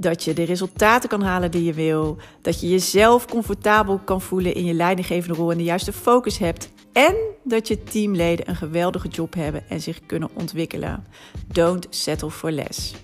Dat 0.00 0.24
je 0.24 0.32
de 0.32 0.42
resultaten 0.42 1.08
kan 1.08 1.22
halen 1.22 1.50
die 1.50 1.64
je 1.64 1.72
wil. 1.72 2.16
Dat 2.42 2.60
je 2.60 2.68
jezelf 2.68 3.26
comfortabel 3.26 3.98
kan 3.98 4.20
voelen 4.20 4.54
in 4.54 4.64
je 4.64 4.74
leidinggevende 4.74 5.36
rol 5.36 5.50
en 5.50 5.56
de 5.56 5.64
juiste 5.64 5.92
focus 5.92 6.38
hebt. 6.38 6.70
En 6.92 7.14
dat 7.44 7.68
je 7.68 7.82
teamleden 7.82 8.48
een 8.48 8.56
geweldige 8.56 9.08
job 9.08 9.34
hebben 9.34 9.68
en 9.68 9.80
zich 9.80 10.06
kunnen 10.06 10.28
ontwikkelen. 10.34 11.06
Don't 11.46 11.86
settle 11.90 12.30
for 12.30 12.50
less. 12.50 12.94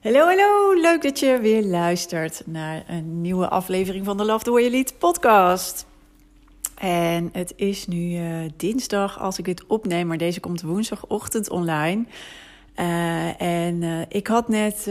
Hallo, 0.00 0.26
hallo. 0.26 0.80
Leuk 0.80 1.02
dat 1.02 1.18
je 1.18 1.38
weer 1.40 1.64
luistert 1.64 2.42
naar 2.46 2.84
een 2.88 3.20
nieuwe 3.20 3.48
aflevering 3.48 4.04
van 4.04 4.16
de 4.16 4.24
Love 4.24 4.44
the 4.44 4.50
Way 4.50 4.60
You 4.60 4.72
Lead 4.72 4.98
podcast. 4.98 5.86
En 6.74 7.28
het 7.32 7.52
is 7.56 7.86
nu 7.86 7.98
uh, 7.98 8.50
dinsdag 8.56 9.20
als 9.20 9.38
ik 9.38 9.44
dit 9.44 9.66
opneem, 9.66 10.06
maar 10.06 10.18
deze 10.18 10.40
komt 10.40 10.62
woensdagochtend 10.62 11.50
online. 11.50 12.04
Uh, 12.76 13.40
en 13.42 13.82
uh, 13.82 14.00
ik 14.08 14.26
had 14.26 14.48
net 14.48 14.90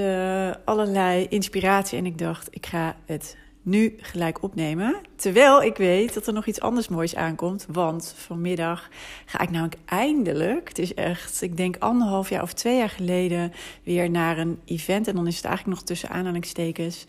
allerlei 0.66 1.26
inspiratie 1.30 1.98
en 1.98 2.06
ik 2.06 2.18
dacht, 2.18 2.48
ik 2.52 2.66
ga 2.66 2.96
het 3.06 3.38
nu 3.62 3.96
gelijk 3.98 4.44
opnemen. 4.44 5.02
Terwijl 5.16 5.64
ik 5.64 5.78
weet 5.78 6.14
dat 6.14 6.28
er 6.28 6.34
nog 6.34 6.46
iets 6.46 6.60
anders 6.60 6.88
moois 6.88 7.16
aankomt. 7.16 7.66
Want 7.70 8.14
vanmiddag 8.18 8.90
ga 9.26 9.40
ik 9.40 9.50
namelijk 9.50 9.78
eindelijk, 9.86 10.68
het 10.68 10.80
is 10.80 10.94
echt, 10.94 11.42
ik 11.42 11.58
denk 11.58 11.78
anderhalf 11.78 12.30
jaar 12.30 12.42
of 12.42 12.54
twee 12.54 12.78
jaar 12.78 12.90
geleden, 12.90 13.54
weer 13.84 14.10
naar 14.10 14.38
een 14.38 14.60
event. 14.66 15.08
En 15.08 15.16
dan 15.16 15.28
is 15.28 15.36
het 15.36 15.46
eigenlijk 15.46 15.78
nog 15.78 15.88
tussen 15.88 16.10
aanhalingstekens. 16.10 17.06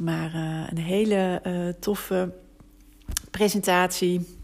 Maar 0.00 0.34
een 0.70 0.78
hele 0.78 1.42
toffe 1.80 2.32
presentatie 3.30 4.38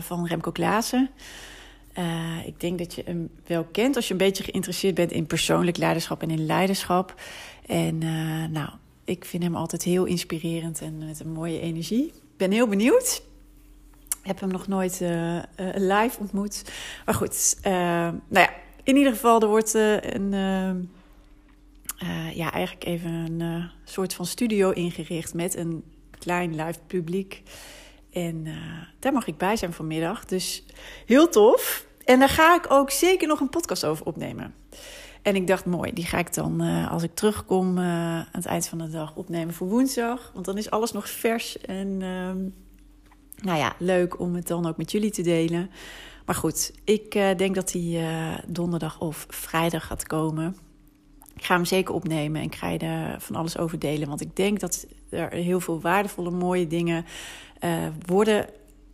van 0.00 0.26
Remco 0.26 0.50
Klaassen. 0.50 1.10
Ik 2.46 2.60
denk 2.60 2.78
dat 2.78 2.94
je 2.94 3.02
hem 3.04 3.30
wel 3.46 3.64
kent 3.64 3.96
als 3.96 4.06
je 4.06 4.12
een 4.12 4.18
beetje 4.18 4.44
geïnteresseerd 4.44 4.94
bent 4.94 5.12
in 5.12 5.26
persoonlijk 5.26 5.76
leiderschap 5.76 6.22
en 6.22 6.30
in 6.30 6.46
leiderschap. 6.46 7.14
En 7.66 7.98
nou, 8.52 8.68
ik 9.04 9.24
vind 9.24 9.42
hem 9.42 9.56
altijd 9.56 9.82
heel 9.82 10.04
inspirerend 10.04 10.80
en 10.80 10.98
met 10.98 11.20
een 11.20 11.32
mooie 11.32 11.60
energie. 11.60 12.06
Ik 12.06 12.36
ben 12.36 12.50
heel 12.50 12.68
benieuwd. 12.68 13.22
Ik 14.20 14.26
heb 14.32 14.40
hem 14.40 14.50
nog 14.50 14.66
nooit 14.66 15.00
uh, 15.00 15.38
live 15.74 16.18
ontmoet. 16.18 16.72
Maar 17.04 17.14
goed, 17.14 17.56
nou 17.62 18.20
ja, 18.30 18.50
in 18.82 18.96
ieder 18.96 19.12
geval, 19.12 19.40
er 19.40 19.48
wordt 19.48 19.74
een, 19.74 20.30
ja, 22.34 22.52
eigenlijk 22.52 22.84
even 22.84 23.10
een 23.10 23.70
soort 23.84 24.14
van 24.14 24.26
studio 24.26 24.70
ingericht 24.70 25.34
met 25.34 25.56
een 25.56 25.84
klein 26.18 26.50
live 26.50 26.78
publiek. 26.86 27.42
En 28.12 28.46
daar 28.98 29.12
mag 29.12 29.26
ik 29.26 29.36
bij 29.36 29.56
zijn 29.56 29.72
vanmiddag. 29.72 30.24
Dus 30.24 30.64
heel 31.06 31.28
tof. 31.28 31.85
En 32.06 32.18
daar 32.18 32.28
ga 32.28 32.54
ik 32.54 32.66
ook 32.68 32.90
zeker 32.90 33.28
nog 33.28 33.40
een 33.40 33.50
podcast 33.50 33.84
over 33.84 34.06
opnemen. 34.06 34.54
En 35.22 35.36
ik 35.36 35.46
dacht, 35.46 35.64
mooi, 35.64 35.92
die 35.92 36.04
ga 36.04 36.18
ik 36.18 36.34
dan 36.34 36.62
uh, 36.62 36.90
als 36.90 37.02
ik 37.02 37.14
terugkom 37.14 37.78
uh, 37.78 37.84
aan 37.84 38.28
het 38.32 38.46
eind 38.46 38.68
van 38.68 38.78
de 38.78 38.88
dag 38.88 39.16
opnemen 39.16 39.54
voor 39.54 39.68
woensdag. 39.68 40.30
Want 40.34 40.44
dan 40.44 40.58
is 40.58 40.70
alles 40.70 40.92
nog 40.92 41.08
vers 41.08 41.60
en 41.60 41.88
uh, 41.88 42.30
nou 43.42 43.58
ja, 43.58 43.74
leuk 43.78 44.20
om 44.20 44.34
het 44.34 44.46
dan 44.46 44.66
ook 44.66 44.76
met 44.76 44.90
jullie 44.90 45.10
te 45.10 45.22
delen. 45.22 45.70
Maar 46.26 46.34
goed, 46.34 46.72
ik 46.84 47.14
uh, 47.14 47.34
denk 47.36 47.54
dat 47.54 47.68
die 47.68 48.00
donderdag 48.46 49.00
of 49.00 49.26
vrijdag 49.28 49.86
gaat 49.86 50.06
komen. 50.06 50.56
Ik 51.34 51.44
ga 51.44 51.54
hem 51.54 51.64
zeker 51.64 51.94
opnemen 51.94 52.40
en 52.40 52.46
ik 52.46 52.54
ga 52.54 52.68
je 52.68 52.78
er 52.78 53.20
van 53.20 53.36
alles 53.36 53.58
over 53.58 53.78
delen. 53.78 54.08
Want 54.08 54.20
ik 54.20 54.36
denk 54.36 54.60
dat 54.60 54.86
er 55.10 55.32
heel 55.32 55.60
veel 55.60 55.80
waardevolle, 55.80 56.30
mooie 56.30 56.66
dingen 56.66 57.04
worden 58.06 58.46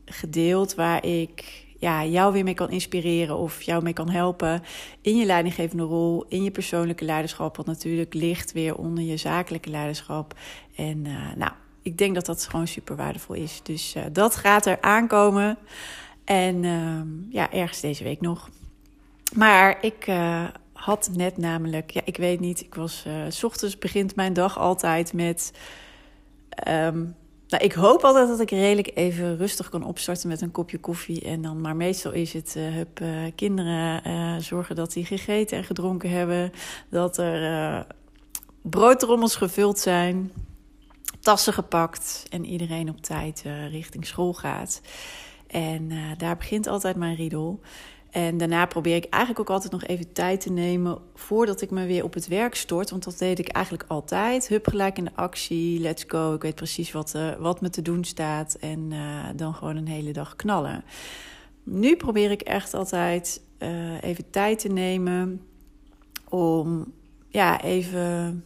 gedeeld 0.04 0.74
waar 0.74 1.04
ik 1.04 1.64
ja, 1.82 2.04
jou 2.04 2.32
weer 2.32 2.44
mee 2.44 2.54
kan 2.54 2.70
inspireren 2.70 3.36
of 3.36 3.62
jou 3.62 3.82
mee 3.82 3.92
kan 3.92 4.10
helpen 4.10 4.62
in 5.00 5.16
je 5.16 5.24
leidinggevende 5.24 5.82
rol, 5.82 6.24
in 6.28 6.42
je 6.42 6.50
persoonlijke 6.50 7.04
leiderschap, 7.04 7.56
wat 7.56 7.66
natuurlijk 7.66 8.14
ligt 8.14 8.52
weer 8.52 8.76
onder 8.76 9.04
je 9.04 9.16
zakelijke 9.16 9.70
leiderschap. 9.70 10.34
En 10.76 11.04
uh, 11.04 11.32
nou, 11.36 11.52
ik 11.82 11.98
denk 11.98 12.14
dat 12.14 12.26
dat 12.26 12.46
gewoon 12.46 12.66
super 12.66 12.96
waardevol 12.96 13.34
is. 13.34 13.60
Dus 13.62 13.96
uh, 13.96 14.02
dat 14.12 14.36
gaat 14.36 14.66
er 14.66 14.80
aankomen. 14.80 15.58
En 16.24 16.62
uh, 16.62 17.00
ja, 17.30 17.52
ergens 17.52 17.80
deze 17.80 18.04
week 18.04 18.20
nog. 18.20 18.50
Maar 19.34 19.78
ik 19.80 20.06
uh, 20.06 20.44
had 20.72 21.10
net 21.16 21.36
namelijk, 21.36 21.90
ja, 21.90 22.00
ik 22.04 22.16
weet 22.16 22.40
niet, 22.40 22.60
ik 22.60 22.74
was, 22.74 23.06
s 23.28 23.44
ochtends 23.44 23.78
begint 23.78 24.16
mijn 24.16 24.32
dag 24.32 24.58
altijd 24.58 25.12
met. 25.12 25.52
Um, 26.68 27.14
nou, 27.52 27.64
ik 27.64 27.72
hoop 27.72 28.04
altijd 28.04 28.28
dat 28.28 28.40
ik 28.40 28.50
redelijk 28.50 28.90
even 28.94 29.36
rustig 29.36 29.68
kan 29.68 29.84
opstarten 29.84 30.28
met 30.28 30.40
een 30.40 30.50
kopje 30.50 30.78
koffie. 30.78 31.20
En 31.20 31.42
dan, 31.42 31.60
maar 31.60 31.76
meestal 31.76 32.12
is 32.12 32.32
het 32.32 32.54
uh, 32.56 32.74
hup, 32.74 33.00
uh, 33.00 33.08
kinderen 33.34 34.02
uh, 34.06 34.36
zorgen 34.36 34.76
dat 34.76 34.92
die 34.92 35.04
gegeten 35.04 35.56
en 35.56 35.64
gedronken 35.64 36.10
hebben. 36.10 36.52
Dat 36.88 37.18
er 37.18 37.86
broodrommels 38.62 39.36
gevuld 39.36 39.78
zijn, 39.78 40.32
tassen 41.20 41.52
gepakt 41.52 42.26
en 42.30 42.44
iedereen 42.44 42.88
op 42.88 43.00
tijd 43.00 43.44
richting 43.70 44.06
school 44.06 44.32
gaat. 44.32 44.80
En 45.46 45.90
daar 46.18 46.36
begint 46.36 46.66
altijd 46.66 46.96
mijn 46.96 47.16
riedel. 47.16 47.60
En 48.12 48.36
daarna 48.36 48.66
probeer 48.66 48.96
ik 48.96 49.04
eigenlijk 49.04 49.40
ook 49.40 49.54
altijd 49.54 49.72
nog 49.72 49.84
even 49.84 50.12
tijd 50.12 50.40
te 50.40 50.50
nemen 50.50 50.98
voordat 51.14 51.60
ik 51.60 51.70
me 51.70 51.86
weer 51.86 52.04
op 52.04 52.14
het 52.14 52.28
werk 52.28 52.54
stort. 52.54 52.90
Want 52.90 53.04
dat 53.04 53.18
deed 53.18 53.38
ik 53.38 53.48
eigenlijk 53.48 53.84
altijd. 53.88 54.48
Hup, 54.48 54.66
gelijk 54.66 54.98
in 54.98 55.04
de 55.04 55.10
actie, 55.14 55.80
let's 55.80 56.04
go. 56.06 56.34
Ik 56.34 56.42
weet 56.42 56.54
precies 56.54 56.92
wat, 56.92 57.12
uh, 57.16 57.34
wat 57.38 57.60
me 57.60 57.70
te 57.70 57.82
doen 57.82 58.04
staat. 58.04 58.54
En 58.54 58.90
uh, 58.90 59.24
dan 59.36 59.54
gewoon 59.54 59.76
een 59.76 59.88
hele 59.88 60.12
dag 60.12 60.36
knallen. 60.36 60.84
Nu 61.62 61.96
probeer 61.96 62.30
ik 62.30 62.40
echt 62.40 62.74
altijd 62.74 63.42
uh, 63.58 64.02
even 64.02 64.30
tijd 64.30 64.58
te 64.58 64.68
nemen 64.68 65.46
om 66.28 66.92
ja, 67.28 67.62
even 67.62 68.44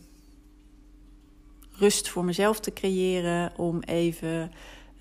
rust 1.72 2.08
voor 2.08 2.24
mezelf 2.24 2.60
te 2.60 2.72
creëren. 2.72 3.52
Om 3.56 3.80
even 3.80 4.50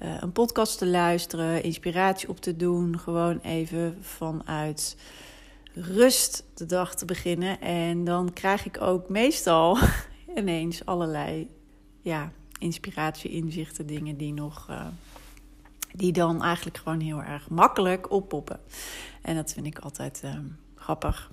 uh, 0.01 0.17
een 0.19 0.31
podcast 0.31 0.77
te 0.77 0.87
luisteren, 0.87 1.63
inspiratie 1.63 2.29
op 2.29 2.39
te 2.39 2.55
doen. 2.55 2.99
Gewoon 2.99 3.39
even 3.39 3.97
vanuit 4.01 4.97
rust 5.73 6.43
de 6.53 6.65
dag 6.65 6.95
te 6.95 7.05
beginnen. 7.05 7.61
En 7.61 8.03
dan 8.03 8.33
krijg 8.33 8.65
ik 8.65 8.81
ook 8.81 9.09
meestal 9.09 9.77
ineens 10.37 10.85
allerlei 10.85 11.49
ja, 12.01 12.31
inspiratie, 12.59 13.31
inzichten, 13.31 13.85
dingen 13.85 14.17
die 14.17 14.33
nog. 14.33 14.67
Uh, 14.69 14.85
die 15.95 16.11
dan 16.11 16.43
eigenlijk 16.43 16.77
gewoon 16.77 16.99
heel 16.99 17.21
erg 17.21 17.49
makkelijk 17.49 18.11
oppoppen. 18.11 18.59
En 19.21 19.35
dat 19.35 19.53
vind 19.53 19.65
ik 19.65 19.79
altijd 19.79 20.21
uh, 20.25 20.31
grappig 20.75 21.31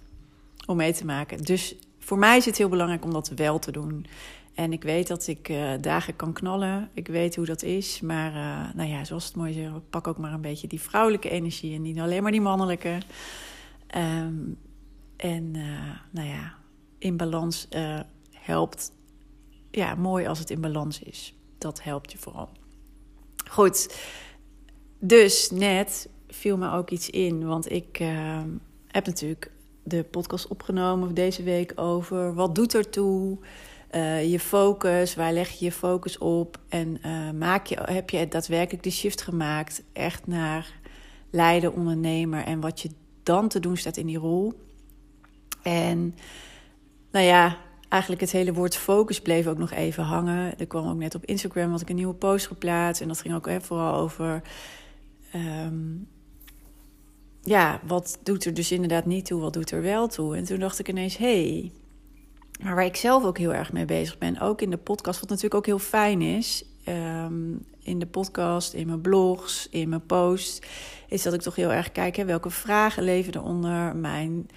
om 0.66 0.76
mee 0.76 0.92
te 0.92 1.04
maken. 1.04 1.42
Dus 1.42 1.74
voor 1.98 2.18
mij 2.18 2.36
is 2.36 2.44
het 2.44 2.56
heel 2.56 2.68
belangrijk 2.68 3.04
om 3.04 3.12
dat 3.12 3.28
wel 3.28 3.58
te 3.58 3.72
doen. 3.72 4.06
En 4.54 4.72
ik 4.72 4.82
weet 4.82 5.06
dat 5.06 5.26
ik 5.26 5.48
uh, 5.48 5.72
dagen 5.80 6.16
kan 6.16 6.32
knallen. 6.32 6.90
Ik 6.94 7.08
weet 7.08 7.36
hoe 7.36 7.46
dat 7.46 7.62
is. 7.62 8.00
Maar 8.00 8.32
uh, 8.34 8.74
nou 8.74 8.88
ja, 8.88 9.04
zoals 9.04 9.24
het 9.24 9.36
mooi 9.36 9.52
zegt, 9.52 9.90
pak 9.90 10.06
ook 10.06 10.18
maar 10.18 10.32
een 10.32 10.40
beetje 10.40 10.66
die 10.66 10.80
vrouwelijke 10.80 11.30
energie 11.30 11.74
en 11.74 11.82
niet 11.82 11.98
alleen 11.98 12.22
maar 12.22 12.32
die 12.32 12.40
mannelijke. 12.40 12.98
Um, 13.96 14.58
en 15.16 15.54
uh, 15.54 15.90
nou 16.10 16.28
ja, 16.28 16.54
in 16.98 17.16
balans 17.16 17.68
helpt. 18.30 18.92
Ja, 19.70 19.94
mooi 19.94 20.26
als 20.26 20.38
het 20.38 20.50
in 20.50 20.60
balans 20.60 21.02
is. 21.02 21.34
Dat 21.58 21.82
helpt 21.82 22.12
je 22.12 22.18
vooral. 22.18 22.48
Goed. 23.50 23.96
Dus 24.98 25.50
net 25.50 26.08
viel 26.28 26.56
me 26.56 26.70
ook 26.70 26.90
iets 26.90 27.10
in. 27.10 27.46
Want 27.46 27.70
ik 27.70 27.98
ehm, 27.98 28.48
heb 28.86 29.06
natuurlijk 29.06 29.50
de 29.82 30.04
podcast 30.04 30.48
opgenomen 30.48 31.14
deze 31.14 31.42
week 31.42 31.72
over 31.74 32.34
wat 32.34 32.54
doet 32.54 32.74
ertoe 32.74 33.38
uh, 33.94 34.30
je 34.30 34.40
focus, 34.40 35.14
waar 35.14 35.32
leg 35.32 35.50
je 35.50 35.64
je 35.64 35.72
focus 35.72 36.18
op 36.18 36.58
en 36.68 36.98
uh, 37.06 37.30
maak 37.30 37.66
je, 37.66 37.78
heb 37.82 38.10
je 38.10 38.28
daadwerkelijk 38.28 38.82
de 38.82 38.90
shift 38.90 39.22
gemaakt 39.22 39.82
echt 39.92 40.26
naar 40.26 40.72
leider, 41.30 41.72
ondernemer 41.72 42.44
en 42.44 42.60
wat 42.60 42.80
je 42.80 42.90
dan 43.22 43.48
te 43.48 43.60
doen 43.60 43.76
staat 43.76 43.96
in 43.96 44.06
die 44.06 44.18
rol. 44.18 44.52
En 45.62 46.14
nou 47.10 47.26
ja, 47.26 47.58
eigenlijk 47.88 48.22
het 48.22 48.32
hele 48.32 48.52
woord 48.52 48.76
focus 48.76 49.20
bleef 49.20 49.46
ook 49.46 49.58
nog 49.58 49.70
even 49.70 50.04
hangen. 50.04 50.58
Er 50.58 50.66
kwam 50.66 50.88
ook 50.88 50.96
net 50.96 51.14
op 51.14 51.24
Instagram 51.24 51.70
wat 51.70 51.80
ik 51.80 51.88
een 51.88 51.96
nieuwe 51.96 52.14
post 52.14 52.46
geplaatst 52.46 53.02
en 53.02 53.08
dat 53.08 53.20
ging 53.20 53.34
ook 53.34 53.62
vooral 53.62 53.94
over. 53.94 54.42
Um, 55.34 56.08
ja, 57.42 57.80
wat 57.86 58.18
doet 58.22 58.44
er 58.44 58.54
dus 58.54 58.72
inderdaad 58.72 59.06
niet 59.06 59.24
toe, 59.26 59.40
wat 59.40 59.52
doet 59.52 59.70
er 59.70 59.82
wel 59.82 60.08
toe? 60.08 60.36
En 60.36 60.44
toen 60.44 60.58
dacht 60.58 60.78
ik 60.78 60.88
ineens, 60.88 61.16
hé, 61.16 61.50
hey, 61.50 61.72
Maar 62.62 62.74
waar 62.74 62.84
ik 62.84 62.96
zelf 62.96 63.24
ook 63.24 63.38
heel 63.38 63.54
erg 63.54 63.72
mee 63.72 63.84
bezig 63.84 64.18
ben, 64.18 64.40
ook 64.40 64.60
in 64.60 64.70
de 64.70 64.76
podcast, 64.76 65.20
wat 65.20 65.28
natuurlijk 65.28 65.54
ook 65.54 65.66
heel 65.66 65.78
fijn 65.78 66.22
is, 66.22 66.64
ehm, 66.84 67.54
in 67.82 67.98
de 67.98 68.06
podcast, 68.06 68.72
in 68.72 68.86
mijn 68.86 69.00
blogs, 69.00 69.68
in 69.68 69.88
mijn 69.88 70.06
posts, 70.06 70.60
is 71.08 71.22
dat 71.22 71.32
ik 71.32 71.40
toch 71.40 71.56
heel 71.56 71.72
erg 71.72 71.92
kijk 71.92 72.16
hè, 72.16 72.24
welke 72.24 72.50
vragen 72.50 73.02
leven 73.02 73.32
er 73.32 73.42
onder 73.42 73.96
mijn 73.96 74.48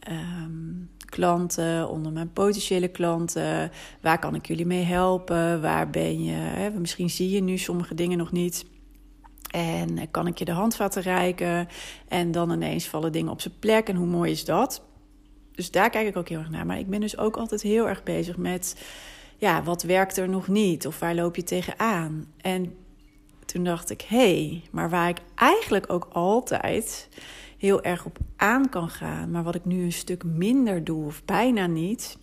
ehm, 0.00 0.74
klanten, 1.04 1.88
onder 1.88 2.12
mijn 2.12 2.32
potentiële 2.32 2.88
klanten. 2.88 3.70
Waar 4.00 4.18
kan 4.18 4.34
ik 4.34 4.46
jullie 4.46 4.66
mee 4.66 4.84
helpen? 4.84 5.60
Waar 5.62 5.90
ben 5.90 6.24
je? 6.24 6.32
Hè? 6.32 6.70
Misschien 6.70 7.10
zie 7.10 7.30
je 7.30 7.40
nu 7.40 7.58
sommige 7.58 7.94
dingen 7.94 8.18
nog 8.18 8.32
niet. 8.32 8.64
En 9.50 10.10
kan 10.10 10.26
ik 10.26 10.38
je 10.38 10.44
de 10.44 10.52
handvatten 10.52 11.02
reiken? 11.02 11.68
En 12.08 12.30
dan 12.30 12.50
ineens 12.50 12.86
vallen 12.86 13.12
dingen 13.12 13.32
op 13.32 13.40
zijn 13.40 13.58
plek. 13.58 13.88
En 13.88 13.96
hoe 13.96 14.06
mooi 14.06 14.30
is 14.30 14.44
dat? 14.44 14.82
Dus 15.56 15.70
daar 15.70 15.90
kijk 15.90 16.08
ik 16.08 16.16
ook 16.16 16.28
heel 16.28 16.38
erg 16.38 16.50
naar. 16.50 16.66
Maar 16.66 16.78
ik 16.78 16.90
ben 16.90 17.00
dus 17.00 17.18
ook 17.18 17.36
altijd 17.36 17.62
heel 17.62 17.88
erg 17.88 18.02
bezig 18.02 18.36
met... 18.36 18.86
ja, 19.36 19.62
wat 19.62 19.82
werkt 19.82 20.16
er 20.16 20.28
nog 20.28 20.48
niet? 20.48 20.86
Of 20.86 20.98
waar 20.98 21.14
loop 21.14 21.36
je 21.36 21.44
tegenaan? 21.44 22.26
En 22.40 22.74
toen 23.44 23.64
dacht 23.64 23.90
ik, 23.90 24.00
hé, 24.00 24.16
hey, 24.16 24.62
maar 24.70 24.90
waar 24.90 25.08
ik 25.08 25.18
eigenlijk 25.34 25.92
ook 25.92 26.08
altijd 26.12 27.08
heel 27.58 27.82
erg 27.82 28.04
op 28.04 28.18
aan 28.36 28.68
kan 28.68 28.88
gaan, 28.88 29.30
maar 29.30 29.42
wat 29.42 29.54
ik 29.54 29.64
nu 29.64 29.82
een 29.82 29.92
stuk 29.92 30.24
minder 30.24 30.84
doe, 30.84 31.06
of 31.06 31.24
bijna 31.24 31.66
niet, 31.66 32.18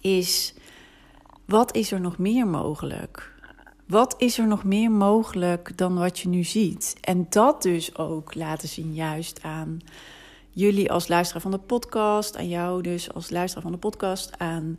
is 0.00 0.54
wat 1.44 1.76
is 1.76 1.92
er 1.92 2.00
nog 2.00 2.18
meer 2.18 2.46
mogelijk? 2.46 3.30
Wat 3.86 4.14
is 4.18 4.38
er 4.38 4.46
nog 4.46 4.64
meer 4.64 4.90
mogelijk 4.90 5.76
dan 5.76 5.94
wat 5.94 6.18
je 6.18 6.28
nu 6.28 6.44
ziet? 6.44 6.96
En 7.00 7.26
dat 7.28 7.62
dus 7.62 7.96
ook 7.96 8.34
laten 8.34 8.68
zien, 8.68 8.94
juist 8.94 9.42
aan 9.42 9.80
jullie 10.52 10.92
als 10.92 11.08
luisteraar 11.08 11.42
van 11.42 11.50
de 11.50 11.58
podcast, 11.58 12.36
aan 12.36 12.48
jou 12.48 12.82
dus 12.82 13.12
als 13.12 13.30
luisteraar 13.30 13.62
van 13.62 13.72
de 13.72 13.78
podcast, 13.78 14.38
aan 14.38 14.78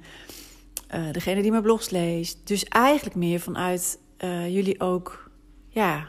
uh, 0.96 1.12
degene 1.12 1.42
die 1.42 1.52
mijn 1.52 1.64
blogs 1.64 1.90
leest. 1.90 2.38
Dus 2.44 2.64
eigenlijk 2.64 3.16
meer 3.16 3.40
vanuit 3.40 4.00
uh, 4.24 4.54
jullie 4.54 4.80
ook, 4.80 5.30
ja, 5.68 6.08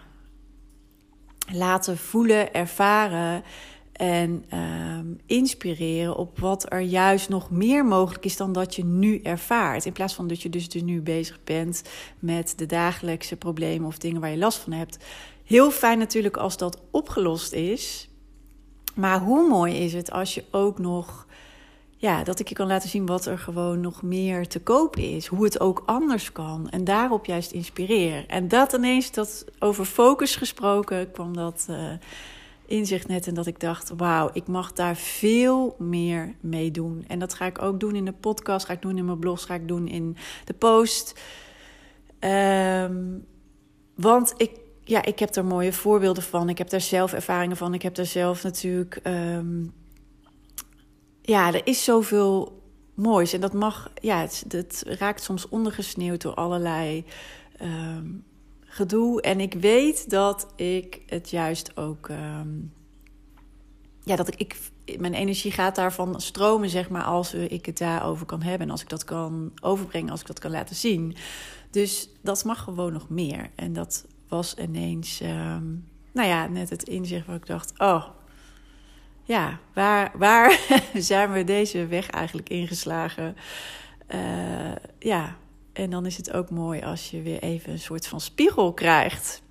laten 1.52 1.98
voelen, 1.98 2.54
ervaren 2.54 3.42
en 3.92 4.44
uh, 4.54 4.98
inspireren 5.26 6.16
op 6.16 6.38
wat 6.38 6.72
er 6.72 6.80
juist 6.80 7.28
nog 7.28 7.50
meer 7.50 7.84
mogelijk 7.84 8.24
is 8.24 8.36
dan 8.36 8.52
dat 8.52 8.74
je 8.74 8.84
nu 8.84 9.20
ervaart. 9.20 9.84
In 9.84 9.92
plaats 9.92 10.14
van 10.14 10.28
dat 10.28 10.42
je 10.42 10.50
dus, 10.50 10.68
dus 10.68 10.82
nu 10.82 11.00
bezig 11.02 11.44
bent 11.44 11.82
met 12.18 12.52
de 12.56 12.66
dagelijkse 12.66 13.36
problemen 13.36 13.86
of 13.86 13.98
dingen 13.98 14.20
waar 14.20 14.30
je 14.30 14.36
last 14.36 14.58
van 14.58 14.72
hebt. 14.72 15.04
Heel 15.44 15.70
fijn 15.70 15.98
natuurlijk 15.98 16.36
als 16.36 16.56
dat 16.56 16.80
opgelost 16.90 17.52
is. 17.52 18.08
Maar 18.94 19.20
hoe 19.20 19.48
mooi 19.48 19.74
is 19.74 19.92
het 19.92 20.10
als 20.10 20.34
je 20.34 20.44
ook 20.50 20.78
nog 20.78 21.26
ja, 22.04 22.24
dat 22.24 22.38
ik 22.38 22.48
je 22.48 22.54
kan 22.54 22.66
laten 22.66 22.88
zien 22.88 23.06
wat 23.06 23.26
er 23.26 23.38
gewoon 23.38 23.80
nog 23.80 24.02
meer 24.02 24.48
te 24.48 24.60
koop 24.60 24.96
is. 24.96 25.26
Hoe 25.26 25.44
het 25.44 25.60
ook 25.60 25.82
anders 25.86 26.32
kan. 26.32 26.70
En 26.70 26.84
daarop 26.84 27.26
juist 27.26 27.52
inspireer. 27.52 28.24
En 28.26 28.48
dat 28.48 28.72
ineens, 28.72 29.12
dat 29.12 29.44
over 29.58 29.84
focus 29.84 30.36
gesproken, 30.36 31.10
kwam 31.10 31.36
dat 31.36 31.66
uh, 31.70 31.76
inzicht 32.66 33.08
net. 33.08 33.26
En 33.26 33.34
dat 33.34 33.46
ik 33.46 33.60
dacht, 33.60 33.92
wauw, 33.96 34.30
ik 34.32 34.46
mag 34.46 34.72
daar 34.72 34.96
veel 34.96 35.76
meer 35.78 36.34
mee 36.40 36.70
doen. 36.70 37.04
En 37.08 37.18
dat 37.18 37.34
ga 37.34 37.46
ik 37.46 37.62
ook 37.62 37.80
doen 37.80 37.94
in 37.94 38.04
de 38.04 38.12
podcast, 38.12 38.66
ga 38.66 38.72
ik 38.72 38.82
doen 38.82 38.98
in 38.98 39.04
mijn 39.04 39.18
blog, 39.18 39.46
ga 39.46 39.54
ik 39.54 39.68
doen 39.68 39.88
in 39.88 40.16
de 40.44 40.54
post. 40.54 41.20
Um, 42.20 43.26
want 43.94 44.34
ik, 44.36 44.50
ja, 44.84 45.04
ik 45.04 45.18
heb 45.18 45.34
er 45.34 45.44
mooie 45.44 45.72
voorbeelden 45.72 46.22
van. 46.22 46.48
Ik 46.48 46.58
heb 46.58 46.70
daar 46.70 46.80
zelf 46.80 47.12
ervaringen 47.12 47.56
van. 47.56 47.74
Ik 47.74 47.82
heb 47.82 47.94
daar 47.94 48.06
zelf 48.06 48.42
natuurlijk... 48.42 49.00
Um, 49.04 49.72
ja, 51.22 51.54
er 51.54 51.66
is 51.66 51.84
zoveel 51.84 52.62
moois. 52.94 53.32
En 53.32 53.40
dat 53.40 53.52
mag, 53.52 53.90
ja, 54.00 54.20
het, 54.20 54.44
het 54.48 54.84
raakt 54.86 55.22
soms 55.22 55.48
ondergesneeuwd 55.48 56.22
door 56.22 56.34
allerlei 56.34 57.04
um, 57.62 58.24
gedoe. 58.60 59.20
En 59.20 59.40
ik 59.40 59.54
weet 59.54 60.10
dat 60.10 60.46
ik 60.56 61.00
het 61.06 61.30
juist 61.30 61.76
ook. 61.76 62.08
Um, 62.08 62.72
ja, 64.02 64.16
dat 64.16 64.28
ik, 64.28 64.40
ik. 64.84 64.98
Mijn 64.98 65.14
energie 65.14 65.52
gaat 65.52 65.74
daarvan 65.74 66.20
stromen, 66.20 66.68
zeg 66.68 66.88
maar, 66.88 67.04
als 67.04 67.34
ik 67.34 67.66
het 67.66 67.78
daarover 67.78 68.26
kan 68.26 68.42
hebben. 68.42 68.66
En 68.66 68.72
als 68.72 68.82
ik 68.82 68.88
dat 68.88 69.04
kan 69.04 69.52
overbrengen, 69.62 70.10
als 70.10 70.20
ik 70.20 70.26
dat 70.26 70.38
kan 70.38 70.50
laten 70.50 70.76
zien. 70.76 71.16
Dus 71.70 72.08
dat 72.22 72.44
mag 72.44 72.62
gewoon 72.62 72.92
nog 72.92 73.08
meer. 73.08 73.50
En 73.54 73.72
dat 73.72 74.04
was 74.34 74.54
ineens. 74.54 75.20
Um, 75.20 75.88
nou 76.12 76.28
ja, 76.28 76.46
net 76.46 76.70
het 76.70 76.82
inzicht 76.82 77.26
waar 77.26 77.36
ik 77.36 77.46
dacht: 77.46 77.72
oh, 77.78 78.04
ja, 79.22 79.58
waar, 79.74 80.12
waar 80.16 80.60
zijn 80.94 81.32
we 81.32 81.44
deze 81.44 81.86
weg 81.86 82.10
eigenlijk 82.10 82.48
ingeslagen? 82.48 83.36
Uh, 84.14 84.72
ja, 84.98 85.36
en 85.72 85.90
dan 85.90 86.06
is 86.06 86.16
het 86.16 86.32
ook 86.32 86.50
mooi 86.50 86.82
als 86.82 87.10
je 87.10 87.22
weer 87.22 87.42
even 87.42 87.72
een 87.72 87.78
soort 87.78 88.06
van 88.06 88.20
spiegel 88.20 88.72
krijgt. 88.72 89.42